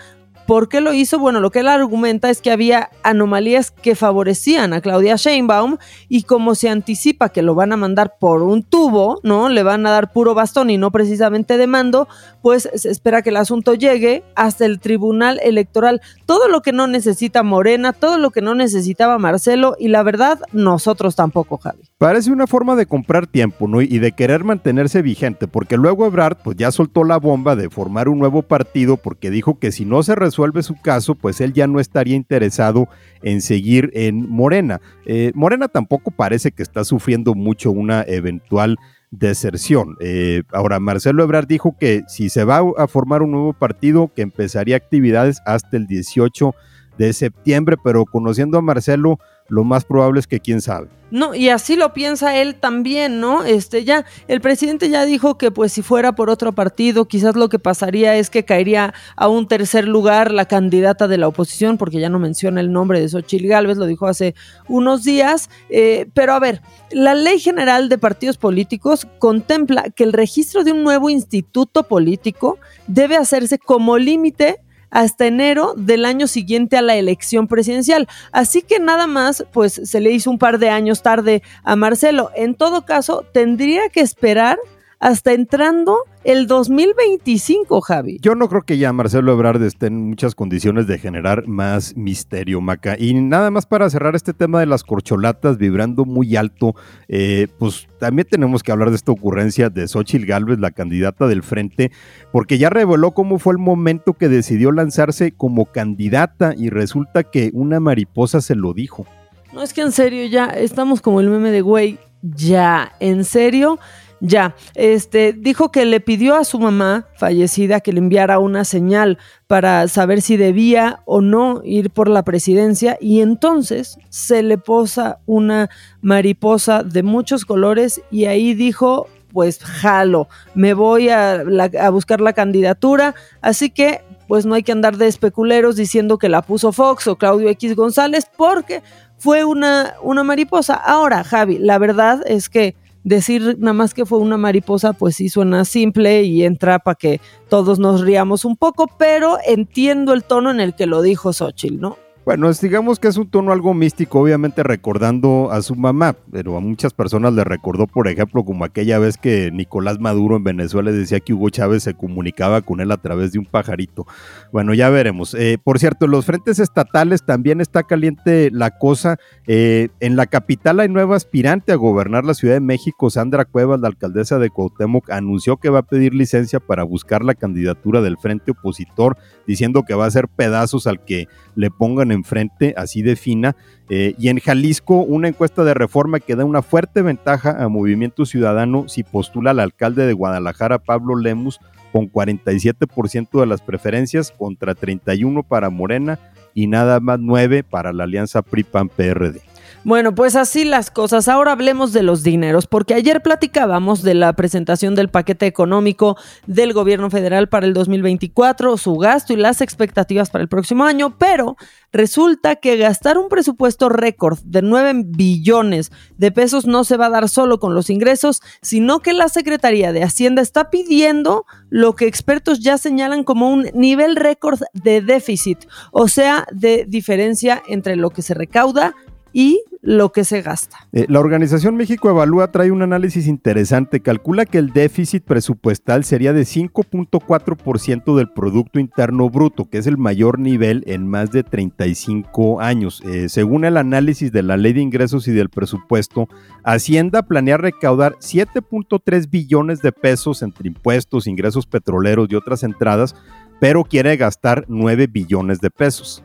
¿Por 0.47 0.69
qué 0.69 0.79
lo 0.79 0.93
hizo? 0.93 1.19
Bueno, 1.19 1.41
lo 1.41 1.51
que 1.51 1.59
él 1.59 1.67
argumenta 1.67 2.29
es 2.29 2.41
que 2.41 2.51
había 2.51 2.89
anomalías 3.03 3.69
que 3.69 3.95
favorecían 3.95 4.71
a 4.71 4.79
Claudia 4.79 5.17
Sheinbaum 5.17 5.75
y 6.07 6.23
como 6.23 6.55
se 6.55 6.69
anticipa 6.69 7.27
que 7.27 7.41
lo 7.41 7.53
van 7.53 7.73
a 7.73 7.77
mandar 7.77 8.15
por 8.17 8.43
un 8.43 8.63
tubo, 8.63 9.19
¿no? 9.23 9.49
Le 9.49 9.63
van 9.63 9.85
a 9.85 9.91
dar 9.91 10.13
puro 10.13 10.35
bastón 10.35 10.69
y 10.69 10.77
no 10.77 10.89
precisamente 10.89 11.57
de 11.57 11.67
mando, 11.67 12.07
pues 12.41 12.69
se 12.73 12.89
espera 12.89 13.21
que 13.21 13.31
el 13.31 13.35
asunto 13.35 13.73
llegue 13.73 14.23
hasta 14.35 14.65
el 14.65 14.79
Tribunal 14.79 15.37
Electoral. 15.43 16.01
Todo 16.25 16.47
lo 16.47 16.61
que 16.61 16.71
no 16.71 16.87
necesita 16.87 17.43
Morena, 17.43 17.91
todo 17.91 18.17
lo 18.17 18.31
que 18.31 18.41
no 18.41 18.55
necesitaba 18.55 19.17
Marcelo 19.17 19.75
y 19.77 19.89
la 19.89 20.01
verdad, 20.03 20.39
nosotros 20.53 21.17
tampoco, 21.17 21.57
Javi. 21.57 21.86
Parece 21.99 22.31
una 22.31 22.45
forma 22.45 22.75
de 22.75 22.85
comprar 22.85 23.25
tiempo, 23.25 23.67
¿no? 23.67 23.81
Y 23.81 23.97
de 23.97 24.11
querer 24.11 24.43
mantenerse 24.43 25.01
vigente, 25.01 25.47
porque 25.47 25.77
luego 25.77 26.05
Ebrard 26.05 26.37
pues 26.43 26.55
ya 26.55 26.71
soltó 26.71 27.03
la 27.03 27.17
bomba 27.17 27.55
de 27.55 27.71
formar 27.71 28.07
un 28.07 28.19
nuevo 28.19 28.43
partido 28.43 28.97
porque 28.97 29.31
dijo 29.31 29.57
que 29.57 29.71
si 29.71 29.83
no 29.83 30.03
se 30.03 30.13
resuelve 30.13 30.61
su 30.61 30.79
caso, 30.79 31.15
pues 31.15 31.41
él 31.41 31.53
ya 31.53 31.65
no 31.65 31.79
estaría 31.79 32.15
interesado 32.15 32.87
en 33.23 33.41
seguir 33.41 33.89
en 33.95 34.29
Morena. 34.29 34.79
Eh, 35.07 35.31
Morena 35.33 35.69
tampoco 35.69 36.11
parece 36.11 36.51
que 36.51 36.61
está 36.61 36.83
sufriendo 36.83 37.33
mucho 37.33 37.71
una 37.71 38.03
eventual 38.03 38.77
deserción. 39.09 39.95
Eh, 39.99 40.43
ahora, 40.53 40.79
Marcelo 40.79 41.23
Ebrard 41.23 41.47
dijo 41.47 41.77
que 41.79 42.03
si 42.07 42.29
se 42.29 42.43
va 42.43 42.61
a 42.77 42.87
formar 42.87 43.23
un 43.23 43.31
nuevo 43.31 43.53
partido, 43.53 44.11
que 44.15 44.21
empezaría 44.21 44.75
actividades 44.75 45.39
hasta 45.47 45.77
el 45.77 45.87
18 45.87 46.51
de 46.51 46.76
septiembre, 47.13 47.77
pero 47.83 48.05
conociendo 48.05 48.57
a 48.57 48.61
Marcelo, 48.61 49.19
lo 49.49 49.63
más 49.63 49.85
probable 49.85 50.19
es 50.19 50.27
que 50.27 50.39
quién 50.39 50.61
sabe. 50.61 50.89
No, 51.09 51.33
y 51.33 51.47
así 51.47 51.77
lo 51.77 51.93
piensa 51.93 52.35
él 52.35 52.55
también, 52.55 53.21
¿no? 53.21 53.45
Este 53.45 53.85
ya 53.85 54.03
el 54.27 54.41
presidente 54.41 54.89
ya 54.89 55.05
dijo 55.05 55.37
que 55.37 55.51
pues 55.51 55.71
si 55.71 55.81
fuera 55.81 56.13
por 56.15 56.29
otro 56.29 56.51
partido, 56.51 57.05
quizás 57.05 57.37
lo 57.37 57.47
que 57.47 57.59
pasaría 57.59 58.17
es 58.17 58.29
que 58.29 58.43
caería 58.43 58.93
a 59.15 59.29
un 59.29 59.47
tercer 59.47 59.87
lugar 59.87 60.31
la 60.31 60.45
candidata 60.45 61.07
de 61.07 61.17
la 61.17 61.29
oposición, 61.29 61.77
porque 61.77 62.01
ya 62.01 62.09
no 62.09 62.19
menciona 62.19 62.59
el 62.59 62.73
nombre 62.73 62.99
de 62.99 63.07
Xochitl 63.07 63.47
Gálvez, 63.47 63.77
lo 63.77 63.85
dijo 63.85 64.05
hace 64.05 64.35
unos 64.67 65.05
días, 65.05 65.49
eh, 65.69 66.09
pero 66.13 66.33
a 66.33 66.39
ver, 66.39 66.61
la 66.91 67.13
Ley 67.13 67.39
General 67.39 67.87
de 67.87 67.97
Partidos 67.97 68.37
Políticos 68.37 69.07
contempla 69.17 69.89
que 69.91 70.03
el 70.03 70.11
registro 70.11 70.65
de 70.65 70.73
un 70.73 70.83
nuevo 70.83 71.09
instituto 71.09 71.83
político 71.83 72.57
debe 72.87 73.15
hacerse 73.15 73.59
como 73.59 73.97
límite 73.97 74.59
hasta 74.89 75.27
enero 75.27 75.73
del 75.75 76.05
año 76.05 76.27
siguiente 76.27 76.77
a 76.77 76.81
la 76.81 76.95
elección 76.95 77.47
presidencial. 77.47 78.07
Así 78.31 78.61
que 78.61 78.79
nada 78.79 79.07
más, 79.07 79.45
pues 79.51 79.81
se 79.83 79.99
le 79.99 80.11
hizo 80.11 80.29
un 80.29 80.37
par 80.37 80.59
de 80.59 80.69
años 80.69 81.01
tarde 81.01 81.43
a 81.63 81.75
Marcelo. 81.75 82.31
En 82.35 82.55
todo 82.55 82.85
caso, 82.85 83.25
tendría 83.33 83.89
que 83.89 84.01
esperar 84.01 84.57
hasta 84.99 85.33
entrando 85.33 85.99
el 86.27 86.45
2025, 86.45 87.79
Javi. 87.79 88.17
Yo 88.21 88.35
no 88.35 88.49
creo 88.49 88.63
que 88.63 88.77
ya 88.77 88.91
Marcelo 88.91 89.31
Ebrard 89.31 89.63
esté 89.63 89.87
en 89.87 90.09
muchas 90.09 90.35
condiciones 90.35 90.85
de 90.85 90.99
generar 90.99 91.47
más 91.47 91.95
misterio, 91.95 92.59
Maca. 92.59 92.97
Y 92.99 93.13
nada 93.13 93.49
más 93.49 93.65
para 93.65 93.89
cerrar 93.89 94.13
este 94.13 94.33
tema 94.33 94.59
de 94.59 94.65
las 94.65 94.83
corcholatas 94.83 95.57
vibrando 95.57 96.03
muy 96.03 96.35
alto, 96.35 96.75
eh, 97.07 97.47
pues 97.57 97.87
también 97.97 98.27
tenemos 98.29 98.61
que 98.61 98.73
hablar 98.73 98.89
de 98.89 98.97
esta 98.97 99.13
ocurrencia 99.13 99.69
de 99.69 99.87
Xochitl 99.87 100.25
Galvez, 100.25 100.59
la 100.59 100.71
candidata 100.71 101.27
del 101.27 101.43
frente, 101.43 101.93
porque 102.33 102.57
ya 102.57 102.69
reveló 102.69 103.11
cómo 103.11 103.39
fue 103.39 103.53
el 103.53 103.59
momento 103.59 104.11
que 104.11 104.27
decidió 104.27 104.73
lanzarse 104.73 105.31
como 105.31 105.67
candidata 105.67 106.53
y 106.57 106.69
resulta 106.69 107.23
que 107.23 107.51
una 107.53 107.79
mariposa 107.79 108.41
se 108.41 108.55
lo 108.55 108.73
dijo. 108.73 109.05
No 109.53 109.63
es 109.63 109.73
que 109.73 109.79
en 109.79 109.93
serio 109.93 110.25
ya 110.25 110.47
estamos 110.47 110.99
como 110.99 111.21
el 111.21 111.29
meme 111.29 111.51
de 111.51 111.61
güey, 111.61 111.99
ya, 112.21 112.91
en 112.99 113.23
serio 113.23 113.79
ya, 114.19 114.55
este, 114.73 115.33
dijo 115.33 115.71
que 115.71 115.85
le 115.85 115.99
pidió 115.99 116.35
a 116.35 116.43
su 116.43 116.59
mamá 116.59 117.07
fallecida 117.15 117.81
que 117.81 117.93
le 117.93 117.99
enviara 117.99 118.39
una 118.39 118.65
señal 118.65 119.19
para 119.45 119.87
saber 119.87 120.21
si 120.21 120.37
debía 120.37 121.01
o 121.05 121.21
no 121.21 121.61
ir 121.63 121.91
por 121.91 122.09
la 122.09 122.23
presidencia 122.23 122.97
y 122.99 123.21
entonces 123.21 123.97
se 124.09 124.41
le 124.41 124.57
posa 124.57 125.19
una 125.25 125.69
mariposa 126.01 126.83
de 126.83 127.03
muchos 127.03 127.45
colores 127.45 128.01
y 128.09 128.25
ahí 128.25 128.53
dijo, 128.55 129.07
pues 129.31 129.59
jalo, 129.59 130.27
me 130.55 130.73
voy 130.73 131.09
a, 131.09 131.43
a 131.79 131.89
buscar 131.91 132.19
la 132.19 132.33
candidatura, 132.33 133.13
así 133.41 133.69
que 133.69 134.01
pues 134.27 134.45
no 134.45 134.55
hay 134.55 134.63
que 134.63 134.71
andar 134.71 134.97
de 134.97 135.07
especuleros 135.07 135.75
diciendo 135.75 136.17
que 136.17 136.27
la 136.27 136.41
puso 136.41 136.71
Fox 136.71 137.07
o 137.07 137.15
Claudio 137.17 137.49
X 137.49 137.75
González 137.75 138.25
porque 138.35 138.83
fue 139.17 139.43
una, 139.43 139.95
una 140.01 140.23
mariposa. 140.23 140.75
Ahora, 140.75 141.23
Javi, 141.23 141.57
la 141.57 141.77
verdad 141.77 142.21
es 142.25 142.49
que 142.49 142.75
decir 143.07 143.57
nada 143.59 143.73
más 143.73 143.93
que 143.93 144.05
fue 144.05 144.19
una 144.19 144.37
mariposa, 144.37 144.93
pues 144.93 145.15
sí 145.15 145.29
suena 145.29 145.63
simple 145.63 146.23
y 146.23 146.43
entra 146.43 146.79
para 146.79 146.95
que 146.95 147.21
todos 147.49 147.79
nos 147.79 148.01
riamos 148.01 148.43
un 148.43 148.57
poco, 148.57 148.87
pero 148.97 149.37
entiendo 149.45 150.13
el 150.13 150.23
tono 150.23 150.51
en 150.51 150.59
el 150.59 150.75
que 150.75 150.87
lo 150.87 151.01
dijo 151.01 151.31
Xochitl, 151.31 151.79
¿no? 151.79 151.97
Bueno, 152.27 152.51
digamos 152.51 152.99
que 152.99 153.07
es 153.07 153.15
un 153.15 153.29
tono 153.29 153.53
algo 153.53 153.73
místico, 153.73 154.19
obviamente 154.19 154.61
recordando 154.61 155.47
a 155.49 155.61
su 155.61 155.75
mamá, 155.75 156.13
pero 156.29 156.57
a 156.57 156.59
muchas 156.59 156.93
personas 156.93 157.31
le 157.31 157.45
recordó, 157.45 157.87
por 157.87 158.09
ejemplo, 158.09 158.43
como 158.43 158.65
aquella 158.65 158.99
vez 158.99 159.15
que 159.15 159.49
Nicolás 159.49 160.01
Maduro 160.01 160.35
en 160.35 160.43
Venezuela 160.43 160.91
decía 160.91 161.21
que 161.21 161.33
Hugo 161.33 161.49
Chávez 161.49 161.83
se 161.83 161.93
comunicaba 161.93 162.63
con 162.63 162.81
él 162.81 162.91
a 162.91 162.97
través 162.97 163.31
de 163.31 163.39
un 163.39 163.45
pajarito. 163.45 164.05
Bueno, 164.51 164.73
ya 164.73 164.89
veremos. 164.89 165.35
Eh, 165.35 165.57
por 165.63 165.79
cierto, 165.79 166.03
en 166.03 166.11
los 166.11 166.25
frentes 166.25 166.59
estatales 166.59 167.23
también 167.23 167.61
está 167.61 167.83
caliente 167.83 168.49
la 168.51 168.77
cosa. 168.77 169.15
Eh, 169.45 169.87
en 170.01 170.17
la 170.17 170.25
capital 170.25 170.81
hay 170.81 170.89
nueva 170.89 171.15
aspirante 171.15 171.71
a 171.71 171.77
gobernar 171.77 172.25
la 172.25 172.33
Ciudad 172.33 172.55
de 172.55 172.59
México, 172.59 173.09
Sandra 173.09 173.45
Cuevas, 173.45 173.79
la 173.79 173.87
alcaldesa 173.87 174.37
de 174.37 174.49
Cuauhtémoc, 174.49 175.11
anunció 175.11 175.55
que 175.55 175.69
va 175.69 175.79
a 175.79 175.83
pedir 175.83 176.13
licencia 176.13 176.59
para 176.59 176.83
buscar 176.83 177.23
la 177.23 177.35
candidatura 177.35 178.01
del 178.01 178.17
frente 178.17 178.51
opositor, 178.51 179.15
diciendo 179.47 179.83
que 179.87 179.93
va 179.93 180.03
a 180.03 180.07
hacer 180.07 180.27
pedazos 180.27 180.87
al 180.87 181.05
que 181.05 181.29
le 181.55 181.71
pongan 181.71 182.11
en 182.11 182.16
enfrente, 182.17 182.73
así 182.75 183.01
de 183.01 183.15
fina. 183.15 183.55
Eh, 183.89 184.13
y 184.19 184.27
en 184.27 184.39
Jalisco, 184.39 184.97
una 184.97 185.29
encuesta 185.29 185.63
de 185.63 185.73
reforma 185.73 186.19
que 186.19 186.35
da 186.35 186.43
una 186.43 186.61
fuerte 186.61 187.01
ventaja 187.01 187.63
a 187.63 187.69
Movimiento 187.69 188.25
Ciudadano 188.25 188.89
si 188.89 189.03
postula 189.03 189.51
al 189.51 189.61
alcalde 189.61 190.05
de 190.05 190.13
Guadalajara, 190.13 190.79
Pablo 190.79 191.15
Lemus, 191.15 191.59
con 191.91 192.11
47% 192.11 193.39
de 193.39 193.45
las 193.45 193.61
preferencias 193.61 194.31
contra 194.31 194.75
31 194.75 195.43
para 195.43 195.69
Morena 195.69 196.19
y 196.53 196.67
nada 196.67 196.99
más 196.99 197.19
9 197.19 197.63
para 197.63 197.93
la 197.93 198.03
alianza 198.03 198.41
PRI-PAN-PRD. 198.41 199.41
Bueno, 199.83 200.13
pues 200.13 200.35
así 200.35 200.65
las 200.65 200.91
cosas. 200.91 201.27
Ahora 201.27 201.53
hablemos 201.53 201.93
de 201.93 202.03
los 202.03 202.23
dineros, 202.23 202.67
porque 202.67 202.93
ayer 202.93 203.21
platicábamos 203.21 204.01
de 204.01 204.15
la 204.15 204.33
presentación 204.33 204.95
del 204.95 205.09
paquete 205.09 205.45
económico 205.45 206.17
del 206.45 206.73
gobierno 206.73 207.09
federal 207.09 207.47
para 207.47 207.65
el 207.65 207.73
2024, 207.73 208.77
su 208.77 208.97
gasto 208.97 209.33
y 209.33 209.37
las 209.37 209.61
expectativas 209.61 210.29
para 210.29 210.41
el 210.41 210.49
próximo 210.49 210.83
año, 210.83 211.17
pero 211.17 211.55
resulta 211.91 212.57
que 212.57 212.77
gastar 212.77 213.17
un 213.17 213.29
presupuesto 213.29 213.89
récord 213.89 214.39
de 214.43 214.61
9 214.61 215.03
billones 215.05 215.91
de 216.17 216.31
pesos 216.31 216.65
no 216.65 216.83
se 216.83 216.97
va 216.97 217.05
a 217.05 217.11
dar 217.11 217.29
solo 217.29 217.59
con 217.59 217.73
los 217.73 217.89
ingresos, 217.89 218.41
sino 218.61 218.99
que 218.99 219.13
la 219.13 219.29
Secretaría 219.29 219.93
de 219.93 220.03
Hacienda 220.03 220.41
está 220.41 220.69
pidiendo 220.69 221.45
lo 221.69 221.95
que 221.95 222.07
expertos 222.07 222.59
ya 222.59 222.77
señalan 222.77 223.23
como 223.23 223.49
un 223.49 223.69
nivel 223.73 224.15
récord 224.15 224.59
de 224.73 225.01
déficit, 225.01 225.65
o 225.91 226.07
sea, 226.07 226.45
de 226.51 226.85
diferencia 226.87 227.63
entre 227.67 227.95
lo 227.95 228.09
que 228.09 228.21
se 228.21 228.33
recauda 228.33 228.95
y 229.37 229.61
lo 229.83 230.11
que 230.11 230.23
se 230.23 230.41
gasta. 230.41 230.87
Eh, 230.93 231.05
la 231.09 231.19
Organización 231.19 231.75
México 231.75 232.09
Evalúa 232.09 232.51
trae 232.51 232.71
un 232.71 232.81
análisis 232.81 233.27
interesante. 233.27 233.99
Calcula 233.99 234.47
que 234.47 234.57
el 234.57 234.73
déficit 234.73 235.23
presupuestal 235.23 236.03
sería 236.05 236.33
de 236.33 236.41
5.4% 236.41 238.15
del 238.15 238.31
Producto 238.31 238.79
Interno 238.79 239.29
Bruto, 239.29 239.69
que 239.69 239.77
es 239.77 239.85
el 239.85 239.99
mayor 239.99 240.39
nivel 240.39 240.83
en 240.87 241.07
más 241.07 241.29
de 241.29 241.43
35 241.43 242.61
años. 242.61 243.03
Eh, 243.05 243.29
según 243.29 243.63
el 243.63 243.77
análisis 243.77 244.31
de 244.31 244.41
la 244.41 244.57
Ley 244.57 244.73
de 244.73 244.81
Ingresos 244.81 245.27
y 245.27 245.33
del 245.33 245.49
Presupuesto, 245.49 246.27
Hacienda 246.63 247.21
planea 247.21 247.57
recaudar 247.57 248.15
7.3 248.15 249.29
billones 249.29 249.83
de 249.83 249.91
pesos 249.91 250.41
entre 250.41 250.69
impuestos, 250.69 251.27
ingresos 251.27 251.67
petroleros 251.67 252.27
y 252.31 252.35
otras 252.35 252.63
entradas, 252.63 253.13
pero 253.59 253.83
quiere 253.83 254.17
gastar 254.17 254.65
9 254.67 255.05
billones 255.05 255.61
de 255.61 255.69
pesos. 255.69 256.23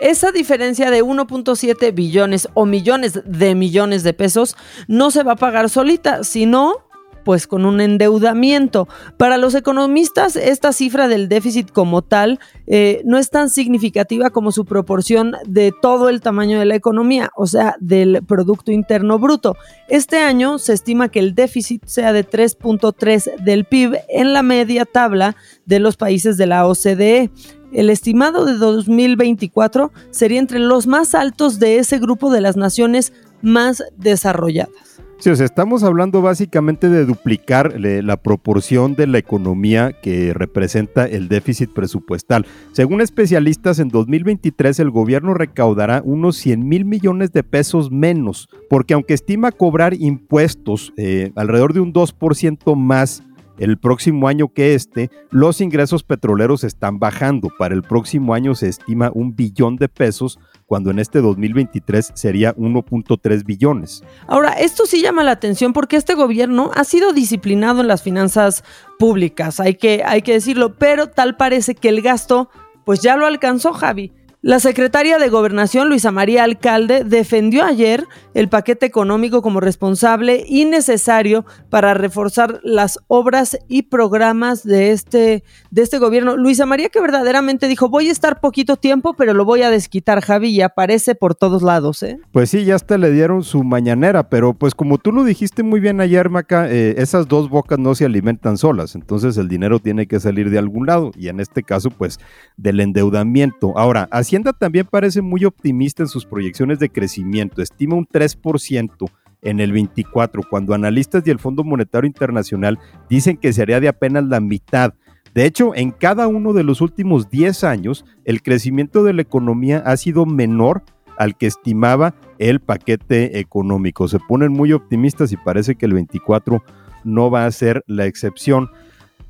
Esa 0.00 0.32
diferencia 0.32 0.90
de 0.90 1.02
1.7 1.02 1.94
billones 1.94 2.48
o 2.54 2.66
millones 2.66 3.20
de 3.24 3.54
millones 3.54 4.02
de 4.02 4.14
pesos 4.14 4.56
no 4.86 5.10
se 5.10 5.22
va 5.22 5.32
a 5.32 5.36
pagar 5.36 5.68
solita, 5.68 6.24
sino 6.24 6.88
pues 7.28 7.46
con 7.46 7.66
un 7.66 7.82
endeudamiento. 7.82 8.88
Para 9.18 9.36
los 9.36 9.54
economistas, 9.54 10.34
esta 10.34 10.72
cifra 10.72 11.08
del 11.08 11.28
déficit 11.28 11.70
como 11.70 12.00
tal 12.00 12.40
eh, 12.66 13.02
no 13.04 13.18
es 13.18 13.28
tan 13.28 13.50
significativa 13.50 14.30
como 14.30 14.50
su 14.50 14.64
proporción 14.64 15.34
de 15.44 15.74
todo 15.82 16.08
el 16.08 16.22
tamaño 16.22 16.58
de 16.58 16.64
la 16.64 16.74
economía, 16.74 17.28
o 17.36 17.46
sea, 17.46 17.76
del 17.80 18.22
Producto 18.26 18.72
Interno 18.72 19.18
Bruto. 19.18 19.56
Este 19.90 20.22
año 20.22 20.56
se 20.56 20.72
estima 20.72 21.10
que 21.10 21.18
el 21.18 21.34
déficit 21.34 21.84
sea 21.84 22.14
de 22.14 22.26
3.3 22.26 23.42
del 23.42 23.66
PIB 23.66 23.98
en 24.08 24.32
la 24.32 24.42
media 24.42 24.86
tabla 24.86 25.36
de 25.66 25.80
los 25.80 25.98
países 25.98 26.38
de 26.38 26.46
la 26.46 26.66
OCDE. 26.66 27.30
El 27.72 27.90
estimado 27.90 28.44
de 28.44 28.54
2024 28.54 29.92
sería 30.10 30.38
entre 30.40 30.58
los 30.58 30.86
más 30.86 31.14
altos 31.14 31.58
de 31.58 31.78
ese 31.78 31.98
grupo 31.98 32.30
de 32.30 32.40
las 32.40 32.56
naciones 32.56 33.12
más 33.42 33.84
desarrolladas. 33.96 34.88
Sí, 35.18 35.30
o 35.30 35.36
sea, 35.36 35.46
estamos 35.46 35.82
hablando 35.82 36.22
básicamente 36.22 36.88
de 36.88 37.04
duplicar 37.04 37.74
la 37.80 38.16
proporción 38.18 38.94
de 38.94 39.08
la 39.08 39.18
economía 39.18 39.90
que 39.90 40.32
representa 40.32 41.06
el 41.06 41.26
déficit 41.26 41.72
presupuestal. 41.72 42.46
Según 42.70 43.00
especialistas, 43.00 43.80
en 43.80 43.88
2023 43.88 44.78
el 44.78 44.90
gobierno 44.90 45.34
recaudará 45.34 46.02
unos 46.04 46.36
100 46.36 46.68
mil 46.68 46.84
millones 46.84 47.32
de 47.32 47.42
pesos 47.42 47.90
menos, 47.90 48.48
porque 48.70 48.94
aunque 48.94 49.14
estima 49.14 49.50
cobrar 49.50 49.92
impuestos 49.94 50.92
eh, 50.96 51.32
alrededor 51.34 51.72
de 51.72 51.80
un 51.80 51.92
2% 51.92 52.76
más 52.76 53.24
el 53.58 53.78
próximo 53.78 54.28
año 54.28 54.52
que 54.52 54.74
este, 54.74 55.10
los 55.30 55.60
ingresos 55.60 56.02
petroleros 56.02 56.64
están 56.64 56.98
bajando. 56.98 57.50
Para 57.58 57.74
el 57.74 57.82
próximo 57.82 58.34
año 58.34 58.54
se 58.54 58.68
estima 58.68 59.10
un 59.14 59.34
billón 59.34 59.76
de 59.76 59.88
pesos, 59.88 60.38
cuando 60.66 60.90
en 60.90 60.98
este 60.98 61.20
2023 61.20 62.12
sería 62.14 62.54
1.3 62.56 63.44
billones. 63.44 64.04
Ahora, 64.26 64.52
esto 64.52 64.86
sí 64.86 65.00
llama 65.00 65.24
la 65.24 65.32
atención 65.32 65.72
porque 65.72 65.96
este 65.96 66.14
gobierno 66.14 66.70
ha 66.74 66.84
sido 66.84 67.12
disciplinado 67.12 67.80
en 67.80 67.88
las 67.88 68.02
finanzas 68.02 68.64
públicas, 68.98 69.60
hay 69.60 69.74
que, 69.74 70.02
hay 70.04 70.22
que 70.22 70.32
decirlo, 70.32 70.74
pero 70.74 71.08
tal 71.08 71.36
parece 71.36 71.74
que 71.74 71.88
el 71.88 72.02
gasto 72.02 72.50
pues 72.84 73.00
ya 73.00 73.16
lo 73.16 73.26
alcanzó 73.26 73.72
Javi. 73.72 74.12
La 74.40 74.60
secretaria 74.60 75.18
de 75.18 75.30
Gobernación, 75.30 75.88
Luisa 75.88 76.12
María 76.12 76.44
Alcalde, 76.44 77.02
defendió 77.02 77.64
ayer 77.64 78.04
el 78.34 78.48
paquete 78.48 78.86
económico 78.86 79.42
como 79.42 79.58
responsable 79.58 80.44
y 80.46 80.64
necesario 80.64 81.44
para 81.70 81.92
reforzar 81.92 82.60
las 82.62 83.00
obras 83.08 83.58
y 83.66 83.82
programas 83.82 84.62
de 84.62 84.92
este, 84.92 85.42
de 85.72 85.82
este 85.82 85.98
gobierno. 85.98 86.36
Luisa 86.36 86.66
María 86.66 86.88
que 86.88 87.00
verdaderamente 87.00 87.66
dijo, 87.66 87.88
voy 87.88 88.10
a 88.10 88.12
estar 88.12 88.38
poquito 88.38 88.76
tiempo, 88.76 89.14
pero 89.14 89.34
lo 89.34 89.44
voy 89.44 89.62
a 89.62 89.70
desquitar, 89.70 90.20
Javi, 90.20 90.50
y 90.50 90.62
aparece 90.62 91.16
por 91.16 91.34
todos 91.34 91.62
lados. 91.62 92.04
¿eh? 92.04 92.20
Pues 92.30 92.50
sí, 92.50 92.64
ya 92.64 92.76
hasta 92.76 92.96
le 92.96 93.10
dieron 93.10 93.42
su 93.42 93.64
mañanera, 93.64 94.28
pero 94.28 94.54
pues 94.54 94.72
como 94.76 94.98
tú 94.98 95.10
lo 95.10 95.24
dijiste 95.24 95.64
muy 95.64 95.80
bien 95.80 96.00
ayer, 96.00 96.30
Maca, 96.30 96.70
eh, 96.70 96.94
esas 96.98 97.26
dos 97.26 97.50
bocas 97.50 97.80
no 97.80 97.96
se 97.96 98.04
alimentan 98.04 98.56
solas, 98.56 98.94
entonces 98.94 99.36
el 99.36 99.48
dinero 99.48 99.80
tiene 99.80 100.06
que 100.06 100.20
salir 100.20 100.48
de 100.48 100.58
algún 100.60 100.86
lado, 100.86 101.10
y 101.16 101.26
en 101.26 101.40
este 101.40 101.64
caso, 101.64 101.90
pues 101.90 102.20
del 102.56 102.78
endeudamiento. 102.78 103.76
Ahora, 103.76 104.08
Hacienda 104.28 104.52
también 104.52 104.84
parece 104.84 105.22
muy 105.22 105.46
optimista 105.46 106.02
en 106.02 106.06
sus 106.06 106.26
proyecciones 106.26 106.78
de 106.78 106.90
crecimiento, 106.90 107.62
estima 107.62 107.96
un 107.96 108.06
3% 108.06 109.10
en 109.40 109.58
el 109.58 109.72
24, 109.72 110.42
cuando 110.50 110.74
analistas 110.74 111.22
y 111.24 111.30
el 111.30 111.38
Fondo 111.38 111.64
Monetario 111.64 112.06
Internacional 112.06 112.78
dicen 113.08 113.38
que 113.38 113.54
sería 113.54 113.80
de 113.80 113.88
apenas 113.88 114.24
la 114.24 114.40
mitad. 114.40 114.92
De 115.34 115.46
hecho, 115.46 115.74
en 115.74 115.92
cada 115.92 116.28
uno 116.28 116.52
de 116.52 116.62
los 116.62 116.82
últimos 116.82 117.30
10 117.30 117.64
años, 117.64 118.04
el 118.26 118.42
crecimiento 118.42 119.02
de 119.02 119.14
la 119.14 119.22
economía 119.22 119.78
ha 119.78 119.96
sido 119.96 120.26
menor 120.26 120.82
al 121.16 121.34
que 121.34 121.46
estimaba 121.46 122.14
el 122.36 122.60
paquete 122.60 123.38
económico. 123.38 124.08
Se 124.08 124.18
ponen 124.18 124.52
muy 124.52 124.74
optimistas 124.74 125.32
y 125.32 125.38
parece 125.38 125.76
que 125.76 125.86
el 125.86 125.94
24 125.94 126.62
no 127.02 127.30
va 127.30 127.46
a 127.46 127.50
ser 127.50 127.82
la 127.86 128.04
excepción. 128.04 128.68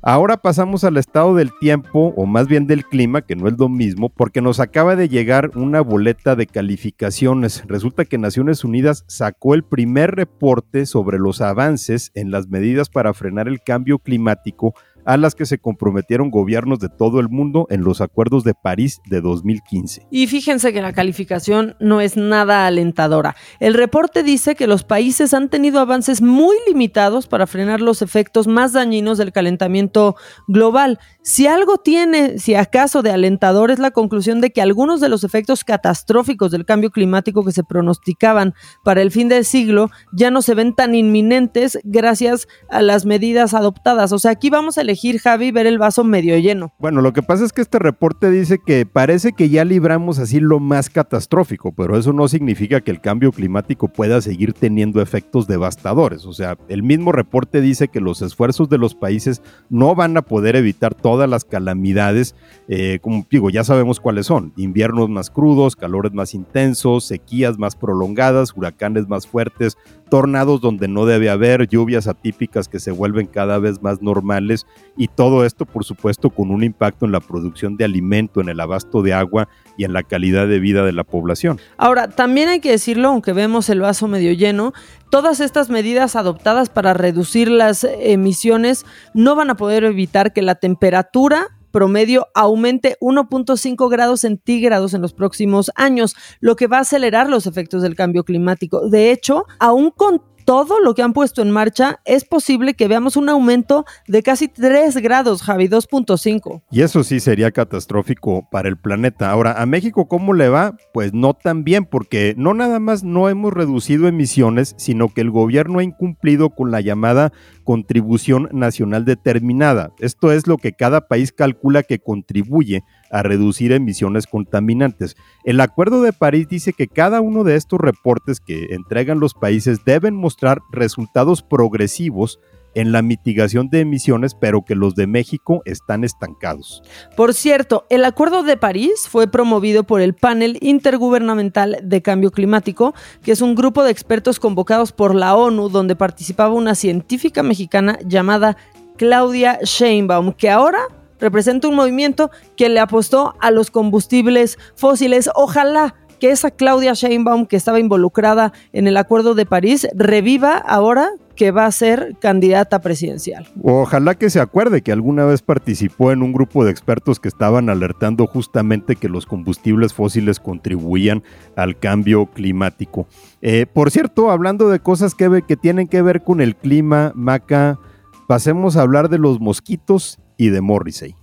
Ahora 0.01 0.37
pasamos 0.37 0.85
al 0.85 0.95
estado 0.95 1.35
del 1.35 1.51
tiempo, 1.59 2.13
o 2.15 2.25
más 2.25 2.47
bien 2.47 2.67
del 2.67 2.85
clima, 2.85 3.21
que 3.21 3.35
no 3.35 3.49
es 3.49 3.59
lo 3.59 3.67
mismo, 3.67 4.07
porque 4.07 4.41
nos 4.41 4.61
acaba 4.61 4.95
de 4.95 5.09
llegar 5.09 5.51
una 5.55 5.81
boleta 5.81 6.37
de 6.37 6.47
calificaciones. 6.47 7.63
Resulta 7.67 8.05
que 8.05 8.17
Naciones 8.17 8.63
Unidas 8.63 9.03
sacó 9.07 9.55
el 9.55 9.63
primer 9.63 10.11
reporte 10.11 10.85
sobre 10.85 11.19
los 11.19 11.41
avances 11.41 12.11
en 12.15 12.31
las 12.31 12.47
medidas 12.47 12.89
para 12.89 13.13
frenar 13.13 13.49
el 13.49 13.61
cambio 13.61 13.99
climático 13.99 14.73
a 15.05 15.17
las 15.17 15.35
que 15.35 15.45
se 15.45 15.57
comprometieron 15.57 16.29
gobiernos 16.29 16.79
de 16.79 16.89
todo 16.89 17.19
el 17.19 17.29
mundo 17.29 17.67
en 17.69 17.83
los 17.83 18.01
acuerdos 18.01 18.43
de 18.43 18.53
París 18.53 19.01
de 19.05 19.21
2015. 19.21 20.07
Y 20.11 20.27
fíjense 20.27 20.73
que 20.73 20.81
la 20.81 20.93
calificación 20.93 21.75
no 21.79 22.01
es 22.01 22.17
nada 22.17 22.65
alentadora. 22.65 23.35
El 23.59 23.73
reporte 23.73 24.23
dice 24.23 24.55
que 24.55 24.67
los 24.67 24.83
países 24.83 25.33
han 25.33 25.49
tenido 25.49 25.79
avances 25.79 26.21
muy 26.21 26.55
limitados 26.67 27.27
para 27.27 27.47
frenar 27.47 27.81
los 27.81 28.01
efectos 28.01 28.47
más 28.47 28.73
dañinos 28.73 29.17
del 29.17 29.31
calentamiento 29.31 30.15
global. 30.47 30.99
Si 31.21 31.47
algo 31.47 31.77
tiene, 31.77 32.39
si 32.39 32.55
acaso 32.55 33.01
de 33.01 33.11
alentador, 33.11 33.71
es 33.71 33.79
la 33.79 33.91
conclusión 33.91 34.41
de 34.41 34.51
que 34.51 34.61
algunos 34.61 34.99
de 34.99 35.09
los 35.09 35.23
efectos 35.23 35.63
catastróficos 35.63 36.51
del 36.51 36.65
cambio 36.65 36.91
climático 36.91 37.43
que 37.43 37.51
se 37.51 37.63
pronosticaban 37.63 38.53
para 38.83 39.01
el 39.01 39.11
fin 39.11 39.29
del 39.29 39.45
siglo 39.45 39.89
ya 40.11 40.31
no 40.31 40.41
se 40.41 40.55
ven 40.55 40.73
tan 40.73 40.95
inminentes 40.95 41.79
gracias 41.83 42.47
a 42.69 42.81
las 42.81 43.05
medidas 43.05 43.53
adoptadas. 43.53 44.11
O 44.11 44.19
sea, 44.19 44.31
aquí 44.31 44.49
vamos 44.49 44.77
a 44.77 44.83
elegir, 44.89 45.19
Javi, 45.19 45.51
ver 45.51 45.67
el 45.67 45.77
vaso 45.77 46.03
medio 46.03 46.37
lleno. 46.37 46.73
Bueno, 46.79 47.01
lo 47.01 47.13
que 47.13 47.21
pasa 47.21 47.45
es 47.45 47.53
que 47.53 47.61
este 47.61 47.77
reporte 47.77 48.31
dice 48.31 48.57
que 48.65 48.87
parece 48.87 49.33
que 49.33 49.49
ya 49.49 49.63
libramos 49.63 50.17
así 50.17 50.39
lo 50.39 50.59
más 50.59 50.89
catastrófico, 50.89 51.71
pero 51.71 51.95
eso 51.95 52.11
no 52.11 52.27
significa 52.27 52.81
que 52.81 52.89
el 52.89 53.01
cambio 53.01 53.31
climático 53.31 53.87
pueda 53.87 54.19
seguir 54.21 54.53
teniendo 54.53 55.01
efectos 55.01 55.47
devastadores. 55.47 56.25
O 56.25 56.33
sea, 56.33 56.57
el 56.67 56.81
mismo 56.81 57.11
reporte 57.11 57.61
dice 57.61 57.87
que 57.87 58.01
los 58.01 58.21
esfuerzos 58.23 58.67
de 58.69 58.79
los 58.79 58.95
países 58.95 59.43
no 59.69 59.93
van 59.93 60.17
a 60.17 60.23
poder 60.23 60.55
evitar 60.55 60.95
todas 60.95 61.29
las 61.29 61.45
calamidades, 61.45 62.35
eh, 62.67 62.99
como 63.01 63.25
digo, 63.29 63.49
ya 63.49 63.63
sabemos 63.63 63.99
cuáles 63.99 64.25
son. 64.25 64.53
Inviernos 64.57 65.09
más 65.09 65.29
crudos, 65.29 65.75
calores 65.75 66.13
más 66.13 66.33
intensos, 66.33 67.05
sequías 67.05 67.59
más 67.59 67.75
prolongadas, 67.75 68.53
huracanes 68.55 69.07
más 69.07 69.27
fuertes, 69.27 69.77
tornados 70.09 70.61
donde 70.61 70.87
no 70.87 71.05
debe 71.05 71.29
haber, 71.29 71.67
lluvias 71.67 72.07
atípicas 72.07 72.67
que 72.67 72.79
se 72.79 72.91
vuelven 72.91 73.27
cada 73.27 73.59
vez 73.59 73.81
más 73.81 74.01
normales 74.01 74.65
y 74.97 75.07
todo 75.07 75.45
esto 75.45 75.65
por 75.65 75.85
supuesto 75.85 76.29
con 76.29 76.51
un 76.51 76.63
impacto 76.63 77.05
en 77.05 77.11
la 77.11 77.19
producción 77.19 77.77
de 77.77 77.85
alimento, 77.85 78.41
en 78.41 78.49
el 78.49 78.59
abasto 78.59 79.01
de 79.01 79.13
agua 79.13 79.47
y 79.77 79.85
en 79.85 79.93
la 79.93 80.03
calidad 80.03 80.47
de 80.47 80.59
vida 80.59 80.83
de 80.83 80.91
la 80.91 81.03
población. 81.03 81.59
Ahora, 81.77 82.09
también 82.09 82.49
hay 82.49 82.59
que 82.59 82.71
decirlo, 82.71 83.07
aunque 83.07 83.33
vemos 83.33 83.69
el 83.69 83.79
vaso 83.79 84.07
medio 84.07 84.33
lleno, 84.33 84.73
todas 85.09 85.39
estas 85.39 85.69
medidas 85.69 86.15
adoptadas 86.15 86.69
para 86.69 86.93
reducir 86.93 87.49
las 87.49 87.85
emisiones 87.85 88.85
no 89.13 89.35
van 89.35 89.49
a 89.49 89.55
poder 89.55 89.85
evitar 89.85 90.33
que 90.33 90.41
la 90.41 90.55
temperatura 90.55 91.47
promedio 91.71 92.27
aumente 92.33 92.97
1.5 92.99 93.89
grados 93.89 94.21
centígrados 94.21 94.93
en 94.93 95.01
los 95.01 95.13
próximos 95.13 95.71
años, 95.75 96.15
lo 96.39 96.55
que 96.55 96.67
va 96.67 96.77
a 96.77 96.81
acelerar 96.81 97.29
los 97.29 97.47
efectos 97.47 97.81
del 97.81 97.95
cambio 97.95 98.23
climático. 98.23 98.89
De 98.89 99.11
hecho, 99.11 99.45
aún 99.59 99.91
con 99.91 100.21
todo 100.49 100.79
lo 100.79 100.95
que 100.95 101.03
han 101.03 101.13
puesto 101.13 101.43
en 101.43 101.51
marcha, 101.51 101.99
es 102.05 102.25
posible 102.25 102.73
que 102.73 102.87
veamos 102.87 103.15
un 103.17 103.29
aumento 103.29 103.85
de 104.07 104.23
casi 104.23 104.47
3 104.47 104.97
grados, 104.97 105.43
Javi, 105.43 105.67
2.5. 105.67 106.63
Y 106.71 106.81
eso 106.81 107.03
sí 107.03 107.19
sería 107.19 107.51
catastrófico 107.51 108.47
para 108.49 108.67
el 108.67 108.75
planeta. 108.75 109.29
Ahora, 109.29 109.61
¿a 109.61 109.67
México 109.67 110.07
cómo 110.07 110.33
le 110.33 110.49
va? 110.49 110.75
Pues 110.91 111.13
no 111.13 111.35
tan 111.35 111.63
bien, 111.63 111.85
porque 111.85 112.33
no 112.35 112.55
nada 112.55 112.79
más 112.79 113.03
no 113.03 113.29
hemos 113.29 113.53
reducido 113.53 114.07
emisiones, 114.07 114.73
sino 114.79 115.09
que 115.09 115.21
el 115.21 115.29
gobierno 115.29 115.77
ha 115.77 115.83
incumplido 115.83 116.49
con 116.49 116.71
la 116.71 116.81
llamada 116.81 117.31
contribución 117.69 118.49
nacional 118.51 119.05
determinada. 119.05 119.93
Esto 119.99 120.31
es 120.31 120.47
lo 120.47 120.57
que 120.57 120.73
cada 120.73 121.07
país 121.07 121.31
calcula 121.31 121.83
que 121.83 121.99
contribuye 121.99 122.83
a 123.11 123.21
reducir 123.21 123.73
emisiones 123.73 124.25
contaminantes. 124.25 125.15
El 125.43 125.61
Acuerdo 125.61 126.01
de 126.01 126.11
París 126.11 126.47
dice 126.47 126.73
que 126.73 126.87
cada 126.87 127.21
uno 127.21 127.43
de 127.43 127.55
estos 127.55 127.79
reportes 127.79 128.39
que 128.39 128.73
entregan 128.73 129.19
los 129.19 129.35
países 129.35 129.85
deben 129.85 130.15
mostrar 130.15 130.61
resultados 130.71 131.43
progresivos 131.43 132.39
en 132.75 132.91
la 132.91 133.01
mitigación 133.01 133.69
de 133.69 133.81
emisiones, 133.81 134.35
pero 134.35 134.63
que 134.63 134.75
los 134.75 134.95
de 134.95 135.07
México 135.07 135.61
están 135.65 136.03
estancados. 136.03 136.81
Por 137.15 137.33
cierto, 137.33 137.85
el 137.89 138.05
Acuerdo 138.05 138.43
de 138.43 138.57
París 138.57 139.07
fue 139.09 139.27
promovido 139.27 139.83
por 139.83 140.01
el 140.01 140.13
Panel 140.13 140.57
Intergubernamental 140.61 141.79
de 141.83 142.01
Cambio 142.01 142.31
Climático, 142.31 142.93
que 143.23 143.31
es 143.31 143.41
un 143.41 143.55
grupo 143.55 143.83
de 143.83 143.91
expertos 143.91 144.39
convocados 144.39 144.91
por 144.91 145.15
la 145.15 145.35
ONU, 145.35 145.69
donde 145.69 145.95
participaba 145.95 146.53
una 146.53 146.75
científica 146.75 147.43
mexicana 147.43 147.99
llamada 148.05 148.57
Claudia 148.97 149.59
Sheinbaum, 149.63 150.33
que 150.33 150.49
ahora 150.49 150.79
representa 151.19 151.67
un 151.67 151.75
movimiento 151.75 152.31
que 152.55 152.69
le 152.69 152.79
apostó 152.79 153.35
a 153.39 153.51
los 153.51 153.71
combustibles 153.71 154.57
fósiles. 154.75 155.29
Ojalá 155.35 155.95
que 156.19 156.31
esa 156.31 156.51
Claudia 156.51 156.93
Sheinbaum 156.93 157.45
que 157.45 157.55
estaba 157.55 157.79
involucrada 157.79 158.53
en 158.73 158.87
el 158.87 158.97
Acuerdo 158.97 159.35
de 159.35 159.45
París 159.45 159.87
reviva 159.93 160.57
ahora 160.57 161.09
que 161.39 161.51
va 161.51 161.65
a 161.65 161.71
ser 161.71 162.17
candidata 162.19 162.81
presidencial. 162.81 163.47
Ojalá 163.63 164.15
que 164.15 164.29
se 164.29 164.41
acuerde 164.41 164.81
que 164.81 164.91
alguna 164.91 165.23
vez 165.23 165.41
participó 165.41 166.11
en 166.11 166.21
un 166.21 166.33
grupo 166.33 166.65
de 166.65 166.71
expertos 166.71 167.17
que 167.21 167.29
estaban 167.29 167.69
alertando 167.69 168.27
justamente 168.27 168.97
que 168.97 169.07
los 169.07 169.25
combustibles 169.25 169.93
fósiles 169.93 170.41
contribuían 170.41 171.23
al 171.55 171.79
cambio 171.79 172.25
climático. 172.25 173.07
Eh, 173.41 173.67
por 173.73 173.89
cierto, 173.89 174.31
hablando 174.31 174.67
de 174.67 174.81
cosas 174.81 175.15
que, 175.15 175.41
que 175.47 175.55
tienen 175.55 175.87
que 175.87 176.01
ver 176.01 176.23
con 176.25 176.41
el 176.41 176.57
clima, 176.57 177.13
Maca, 177.15 177.79
pasemos 178.27 178.75
a 178.75 178.81
hablar 178.81 179.07
de 179.07 179.19
los 179.19 179.39
mosquitos 179.39 180.19
y 180.35 180.49
de 180.49 180.59
Morrissey. 180.59 181.15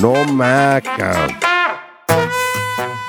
No, 0.00 0.24
Maca. 0.32 1.47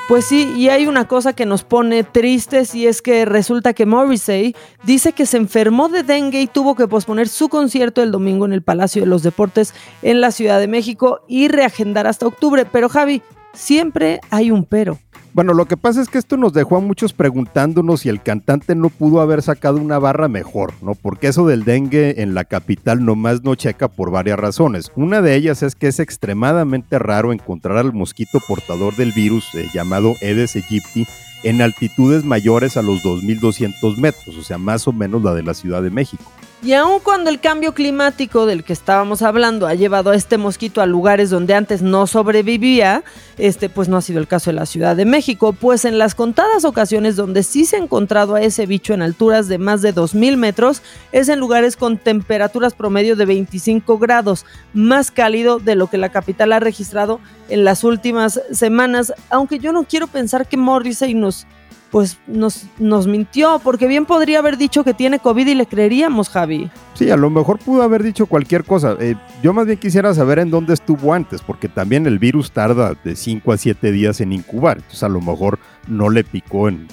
Pues 0.10 0.26
sí, 0.26 0.52
y 0.58 0.70
hay 0.70 0.88
una 0.88 1.08
cosa 1.08 1.34
que 1.34 1.46
nos 1.46 1.64
pone 1.64 2.04
tristes 2.04 2.74
y 2.74 2.88
es 2.88 3.04
que 3.04 3.26
resulta 3.26 3.74
que 3.74 3.86
Morrissey 3.86 4.56
dice 4.84 5.14
que 5.14 5.28
se 5.28 5.38
enfermó 5.38 5.88
de 5.88 6.02
dengue 6.02 6.42
y 6.42 6.48
tuvo 6.48 6.74
que 6.74 6.88
posponer 6.88 7.28
su 7.28 7.48
concierto 7.48 8.02
el 8.02 8.12
domingo 8.12 8.46
en 8.46 8.54
el 8.54 8.64
Palacio 8.64 9.04
de 9.04 9.06
los 9.06 9.22
Deportes 9.22 9.76
en 10.02 10.20
la 10.20 10.32
Ciudad 10.32 10.60
de 10.60 10.68
México 10.68 11.22
y 11.28 11.48
reagendar 11.48 12.08
hasta 12.08 12.26
octubre. 12.26 12.66
Pero 12.66 12.90
Javi, 12.90 13.22
siempre 13.54 14.20
hay 14.30 14.52
un 14.52 14.66
pero. 14.66 15.00
Bueno, 15.34 15.54
lo 15.54 15.66
que 15.66 15.78
pasa 15.78 16.02
es 16.02 16.10
que 16.10 16.18
esto 16.18 16.38
nos 16.38 16.54
dejó 16.54 16.78
a 16.78 16.82
muchos 16.82 17.14
preguntándonos 17.14 18.02
si 18.02 18.10
el 18.10 18.22
cantante 18.22 18.74
no 18.74 18.90
pudo 18.90 19.22
haber 19.22 19.44
sacado 19.44 19.78
una 19.78 20.00
barra 20.00 20.28
mejor, 20.28 20.74
¿no? 20.82 20.96
Porque 20.96 21.28
eso 21.28 21.46
del 21.46 21.66
dengue 21.66 22.22
en 22.22 22.34
la 22.34 22.46
capital 22.46 23.06
nomás 23.06 23.44
no 23.44 23.54
checa 23.54 23.88
por 23.88 24.10
varias 24.10 24.40
razones. 24.40 24.92
Una 24.96 25.22
de 25.22 25.36
ellas 25.36 25.62
es 25.62 25.76
que 25.76 25.88
es 25.88 26.00
extremadamente 26.00 26.98
raro 26.98 27.32
encontrar 27.32 27.78
al 27.78 27.94
mosquito 27.94 28.40
portador 28.48 28.96
del 28.96 29.12
virus 29.12 29.54
eh, 29.54 29.68
llamado 29.72 30.16
Aedes 30.22 30.56
aegypti 30.56 31.06
en 31.44 31.62
altitudes 31.62 32.26
mayores 32.26 32.76
a 32.76 32.82
los 32.82 33.04
2.200 33.04 33.98
metros, 33.98 34.36
o 34.36 34.44
sea, 34.44 34.58
más 34.58 34.88
o 34.88 34.92
menos 34.92 35.24
la 35.24 35.34
de 35.34 35.44
la 35.44 35.54
Ciudad 35.54 35.82
de 35.82 35.90
México. 35.90 36.24
Y 36.62 36.74
aun 36.74 37.00
cuando 37.00 37.30
el 37.30 37.40
cambio 37.40 37.74
climático 37.74 38.46
del 38.46 38.66
que 38.66 38.74
estábamos 38.74 39.22
hablando 39.22 39.66
ha 39.66 39.76
llevado 39.76 40.12
a 40.12 40.16
este 40.16 40.38
mosquito 40.38 40.82
a 40.82 40.86
lugares 40.86 41.30
donde 41.30 41.54
antes 41.54 41.82
no 41.82 42.06
sobrevivía, 42.06 43.02
este 43.38 43.70
pues 43.70 43.88
no 43.88 43.96
ha 43.96 44.02
sido 44.02 44.20
el 44.20 44.28
caso 44.28 44.50
de 44.50 44.56
la 44.56 44.66
Ciudad 44.66 44.98
de 44.98 45.06
México, 45.06 45.54
pues 45.54 45.86
en 45.86 45.98
las 45.98 46.16
contadas 46.16 46.66
ocasiones 46.66 47.16
donde 47.16 47.44
sí 47.44 47.64
se 47.64 47.78
ha 47.78 47.80
encontrado 47.80 48.36
a 48.36 48.42
ese 48.42 48.66
bicho 48.66 48.94
en 48.94 49.02
alturas 49.02 49.48
de 49.48 49.58
más 49.58 49.82
de 49.82 49.94
2000 49.94 50.36
metros, 50.36 50.82
es 51.14 51.30
en 51.30 51.40
lugares 51.40 51.78
con 51.78 51.98
temperaturas 51.98 52.74
promedio 52.74 53.16
de 53.16 53.26
25 53.26 53.98
grados, 53.98 54.46
más 54.74 55.12
cálido 55.12 55.60
de 55.60 55.76
lo 55.76 55.88
que 55.88 55.98
la 55.98 56.10
capital 56.10 56.52
ha 56.52 56.60
registrado 56.60 57.22
en 57.48 57.64
las 57.64 57.86
últimas 57.86 58.42
semanas, 58.52 59.14
aunque 59.30 59.60
yo 59.60 59.72
no 59.72 59.86
quiero 59.86 60.08
pensar 60.08 60.46
que 60.46 60.58
Morrissey 60.58 61.14
nos 61.14 61.48
pues 61.92 62.20
nos, 62.28 62.66
nos 62.78 63.08
mintió, 63.08 63.60
porque 63.64 63.88
bien 63.88 64.06
podría 64.06 64.40
haber 64.40 64.58
dicho 64.58 64.84
que 64.84 64.94
tiene 64.94 65.20
COVID 65.20 65.48
y 65.48 65.56
le 65.56 65.66
creeríamos, 65.66 66.30
Javi. 66.30 66.70
Sí, 66.94 67.10
a 67.10 67.18
lo 67.18 67.30
mejor 67.30 67.60
pudo 67.60 67.82
haber 67.84 68.04
dicho 68.04 68.26
cualquier 68.26 68.64
cosa. 68.64 68.96
Eh, 69.00 69.16
yo 69.42 69.54
más 69.54 69.66
bien 69.66 69.80
quisiera 69.80 70.14
saber 70.14 70.40
en 70.40 70.52
dónde 70.52 70.74
estuvo 70.74 71.14
antes, 71.14 71.42
porque 71.42 71.68
también 71.68 72.06
el 72.06 72.20
virus 72.20 72.52
tarda 72.52 72.94
de 73.04 73.16
5 73.16 73.52
a 73.52 73.58
7 73.58 73.92
días 73.92 74.22
en 74.22 74.34
incubar. 74.34 74.78
Entonces 74.78 75.04
a 75.04 75.10
lo 75.10 75.22
mejor 75.22 75.60
no 75.88 76.10
le 76.10 76.24
picó 76.24 76.68
en, 76.68 76.88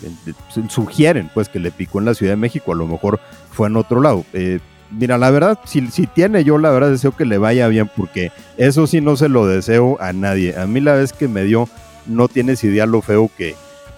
sugieren 0.68 1.30
pues 1.34 1.48
que 1.48 1.58
le 1.58 1.70
picó 1.70 1.98
en 1.98 2.06
la 2.06 2.14
Ciudad 2.14 2.32
de 2.32 2.36
México, 2.36 2.72
a 2.72 2.76
lo 2.76 2.86
mejor 2.86 3.20
fue 3.50 3.68
en 3.68 3.76
otro 3.76 4.00
lado. 4.00 4.24
Eh, 4.32 4.60
mira, 4.90 5.18
la 5.18 5.30
verdad, 5.30 5.58
si, 5.64 5.86
si 5.88 6.06
tiene, 6.06 6.44
yo 6.44 6.58
la 6.58 6.70
verdad 6.70 6.90
deseo 6.90 7.12
que 7.12 7.24
le 7.24 7.38
vaya 7.38 7.68
bien, 7.68 7.90
porque 7.94 8.32
eso 8.56 8.86
sí 8.86 9.00
no 9.00 9.16
se 9.16 9.28
lo 9.28 9.46
deseo 9.46 9.98
a 10.00 10.12
nadie. 10.12 10.56
A 10.58 10.66
mí 10.66 10.80
la 10.80 10.94
vez 10.94 11.12
que 11.12 11.28
me 11.28 11.44
dio, 11.44 11.68
no 12.06 12.28
tienes 12.28 12.62
idea 12.64 12.86
lo 12.86 13.02
feo 13.02 13.30
que, 13.36 13.54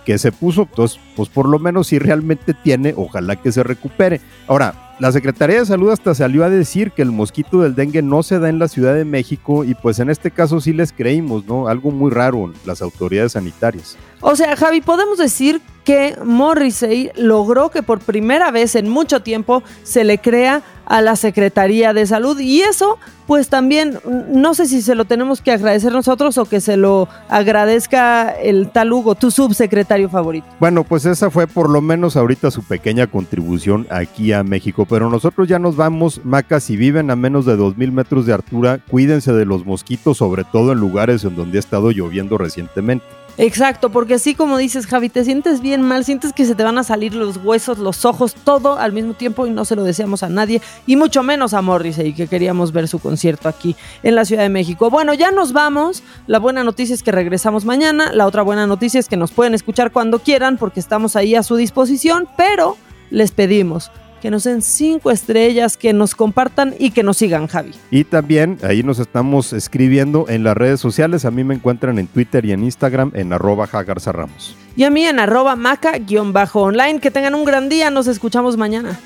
que 0.09 0.16
se 0.16 0.33
puso, 0.33 0.62
entonces, 0.62 0.99
pues 1.14 1.29
por 1.29 1.47
lo 1.47 1.59
menos 1.59 1.88
si 1.88 1.99
realmente 1.99 2.55
tiene, 2.55 2.94
ojalá 2.97 3.37
que 3.37 3.53
se 3.53 3.62
recupere. 3.62 4.23
Ahora, 4.47 4.94
la 4.99 5.12
Secretaría 5.12 5.59
de 5.59 5.66
Salud 5.66 5.90
hasta 5.90 6.14
salió 6.14 6.44
a 6.44 6.49
decir 6.49 6.92
que 6.92 7.03
el 7.03 7.12
mosquito 7.12 7.61
del 7.61 7.75
dengue 7.75 8.01
no 8.01 8.23
se 8.23 8.38
da 8.38 8.49
en 8.49 8.59
la 8.59 8.68
Ciudad 8.68 8.94
de 8.94 9.05
México 9.05 9.64
y 9.64 9.75
pues 9.75 9.99
en 9.99 10.09
este 10.09 10.31
caso 10.31 10.62
sí 10.62 10.73
les 10.73 10.92
creímos, 10.92 11.44
¿no? 11.44 11.68
Algo 11.68 11.90
muy 11.90 12.11
raro 12.11 12.51
las 12.64 12.81
autoridades 12.81 13.33
sanitarias. 13.33 13.99
O 14.23 14.35
sea, 14.35 14.57
Javi, 14.57 14.81
podemos 14.81 15.18
decir 15.18 15.61
que 15.85 16.16
Morrissey 16.25 17.11
logró 17.14 17.71
que 17.71 17.83
por 17.83 18.01
primera 18.01 18.51
vez 18.51 18.77
en 18.77 18.88
mucho 18.88 19.21
tiempo 19.21 19.62
se 19.83 20.05
le 20.05 20.16
crea 20.16 20.62
a 20.88 21.03
la 21.03 21.16
Secretaría 21.16 21.92
de 21.92 22.07
Salud 22.07 22.38
y 22.40 22.62
eso 22.62 22.98
pues 23.27 23.51
también 23.51 23.98
no 24.31 24.55
sé 24.55 24.66
si 24.66 24.81
se 24.81 24.94
lo 24.94 25.05
tenemos 25.05 25.42
que 25.42 25.53
agradecer 25.53 25.92
nosotros 25.92 26.38
o 26.38 26.46
que 26.46 26.62
se 26.62 26.79
lo 26.79 27.09
agradezca 27.29 28.31
el 28.31 28.70
tal 28.70 28.90
Hugo, 28.90 29.14
tu 29.14 29.31
subsecretario 29.31 30.09
favorito. 30.09 30.46
Bueno, 30.59 30.83
pues 30.83 31.05
esa 31.05 31.31
fue 31.31 31.46
por 31.46 31.68
lo 31.68 31.83
menos 31.83 32.16
ahorita 32.16 32.51
su 32.51 32.62
pequeña 32.62 33.07
contribución 33.07 33.87
aquí 33.90 34.33
a 34.33 34.42
México, 34.44 34.87
pero 34.88 35.11
nosotros 35.11 35.46
ya 35.46 35.59
nos 35.59 35.77
vamos, 35.77 36.22
Maca, 36.24 36.59
si 36.59 36.79
viven 36.79 37.11
a 37.11 37.16
menos 37.16 37.44
de 37.44 37.59
2.000 37.59 37.92
metros 37.92 38.24
de 38.24 38.33
altura, 38.33 38.79
cuídense 38.88 39.35
de 39.35 39.44
los 39.44 39.66
mosquitos, 39.66 40.16
sobre 40.16 40.44
todo 40.44 40.72
en 40.72 40.79
lugares 40.79 41.22
en 41.24 41.37
donde 41.37 41.59
ha 41.59 41.61
estado 41.61 41.90
lloviendo 41.90 42.38
recientemente. 42.38 43.05
Exacto, 43.38 43.90
porque 43.90 44.14
así 44.14 44.35
como 44.35 44.59
dices, 44.59 44.88
Javi, 44.88 45.09
te 45.09 45.24
sientes 45.24 45.61
bien 45.61 45.81
mal, 45.81 46.05
sientes 46.05 46.33
que 46.33 46.44
se 46.44 46.57
te 46.57 46.64
van 46.64 46.77
a 46.77 46.83
salir 46.83 47.14
los 47.14 47.37
huesos, 47.37 47.79
los 47.79 48.05
ojos, 48.05 48.35
todo 48.35 48.77
al 48.77 48.92
mismo 48.92 49.14
tiempo 49.14 49.46
y 49.46 49.51
no 49.51 49.64
se 49.64 49.77
lo 49.77 49.85
deseamos 49.85 50.24
a 50.24 50.29
nadie, 50.29 50.61
y 50.88 50.96
mucho 50.96 51.22
menos 51.22 51.55
a 51.55 51.62
Morrissey, 51.62 52.14
que 52.14 52.27
queríamos 52.27 52.72
ver 52.72 52.88
su 52.88 52.98
concierto 52.98 53.48
aquí 53.48 53.77
en 54.03 54.16
la 54.16 54.24
Ciudad 54.24 54.42
de 54.42 54.48
México. 54.48 54.90
Bueno, 54.90 55.14
ya 55.14 55.31
nos 55.31 55.53
vamos. 55.53 56.03
La 56.27 56.40
buena 56.40 56.64
noticia 56.64 56.94
es 56.94 57.05
que 57.05 57.12
regresamos 57.12 57.64
mañana. 57.64 58.12
La 58.12 58.27
otra 58.27 58.42
buena 58.42 58.66
noticia 58.66 58.98
es 58.98 59.09
que 59.09 59.16
nos 59.16 59.31
pueden 59.31 59.55
escuchar 59.55 59.92
cuando 59.92 60.18
quieran 60.18 60.59
porque 60.59 60.81
estamos 60.81 61.14
ahí 61.14 61.37
a 61.37 61.44
su 61.44 61.55
disposición, 61.55 62.27
pero 62.37 62.77
les 63.11 63.31
pedimos 63.31 63.92
que 64.20 64.31
nos 64.31 64.44
den 64.44 64.62
cinco 64.62 65.11
estrellas, 65.11 65.76
que 65.76 65.92
nos 65.92 66.14
compartan 66.14 66.74
y 66.78 66.90
que 66.90 67.02
nos 67.02 67.16
sigan, 67.18 67.46
Javi. 67.46 67.72
Y 67.90 68.04
también 68.04 68.59
ahí 68.62 68.83
nos 68.83 68.98
estamos 68.98 69.52
escribiendo 69.52 70.26
en 70.28 70.44
las 70.44 70.57
redes 70.57 70.81
sociales. 70.81 71.24
A 71.24 71.31
mí 71.31 71.44
me 71.44 71.54
encuentran 71.54 71.98
en 71.98 72.07
Twitter 72.07 72.44
y 72.44 72.52
en 72.52 72.64
Instagram 72.64 73.12
en 73.14 73.33
arroba 73.33 73.66
Jagarza 73.66 74.12
Ramos. 74.12 74.57
Y 74.76 74.85
a 74.85 74.90
mí 74.90 75.04
en 75.04 75.18
arroba 75.18 75.57
maca-online. 75.57 77.00
Que 77.00 77.11
tengan 77.11 77.35
un 77.35 77.44
gran 77.44 77.68
día. 77.68 77.90
Nos 77.90 78.07
escuchamos 78.07 78.57
mañana. 78.57 78.98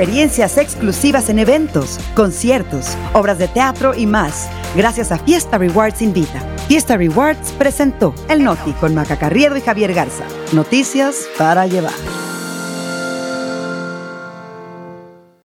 Experiencias 0.00 0.56
exclusivas 0.56 1.28
en 1.28 1.38
eventos, 1.38 1.98
conciertos, 2.14 2.96
obras 3.12 3.36
de 3.36 3.48
teatro 3.48 3.94
y 3.94 4.06
más, 4.06 4.48
gracias 4.74 5.12
a 5.12 5.18
Fiesta 5.18 5.58
Rewards 5.58 6.00
Invita. 6.00 6.40
Fiesta 6.68 6.96
Rewards 6.96 7.52
presentó 7.52 8.14
El 8.30 8.42
Noti 8.42 8.72
con 8.72 8.94
Maca 8.94 9.18
Carriedo 9.18 9.58
y 9.58 9.60
Javier 9.60 9.92
Garza. 9.92 10.24
Noticias 10.52 11.28
para 11.36 11.66
llevar. 11.66 12.29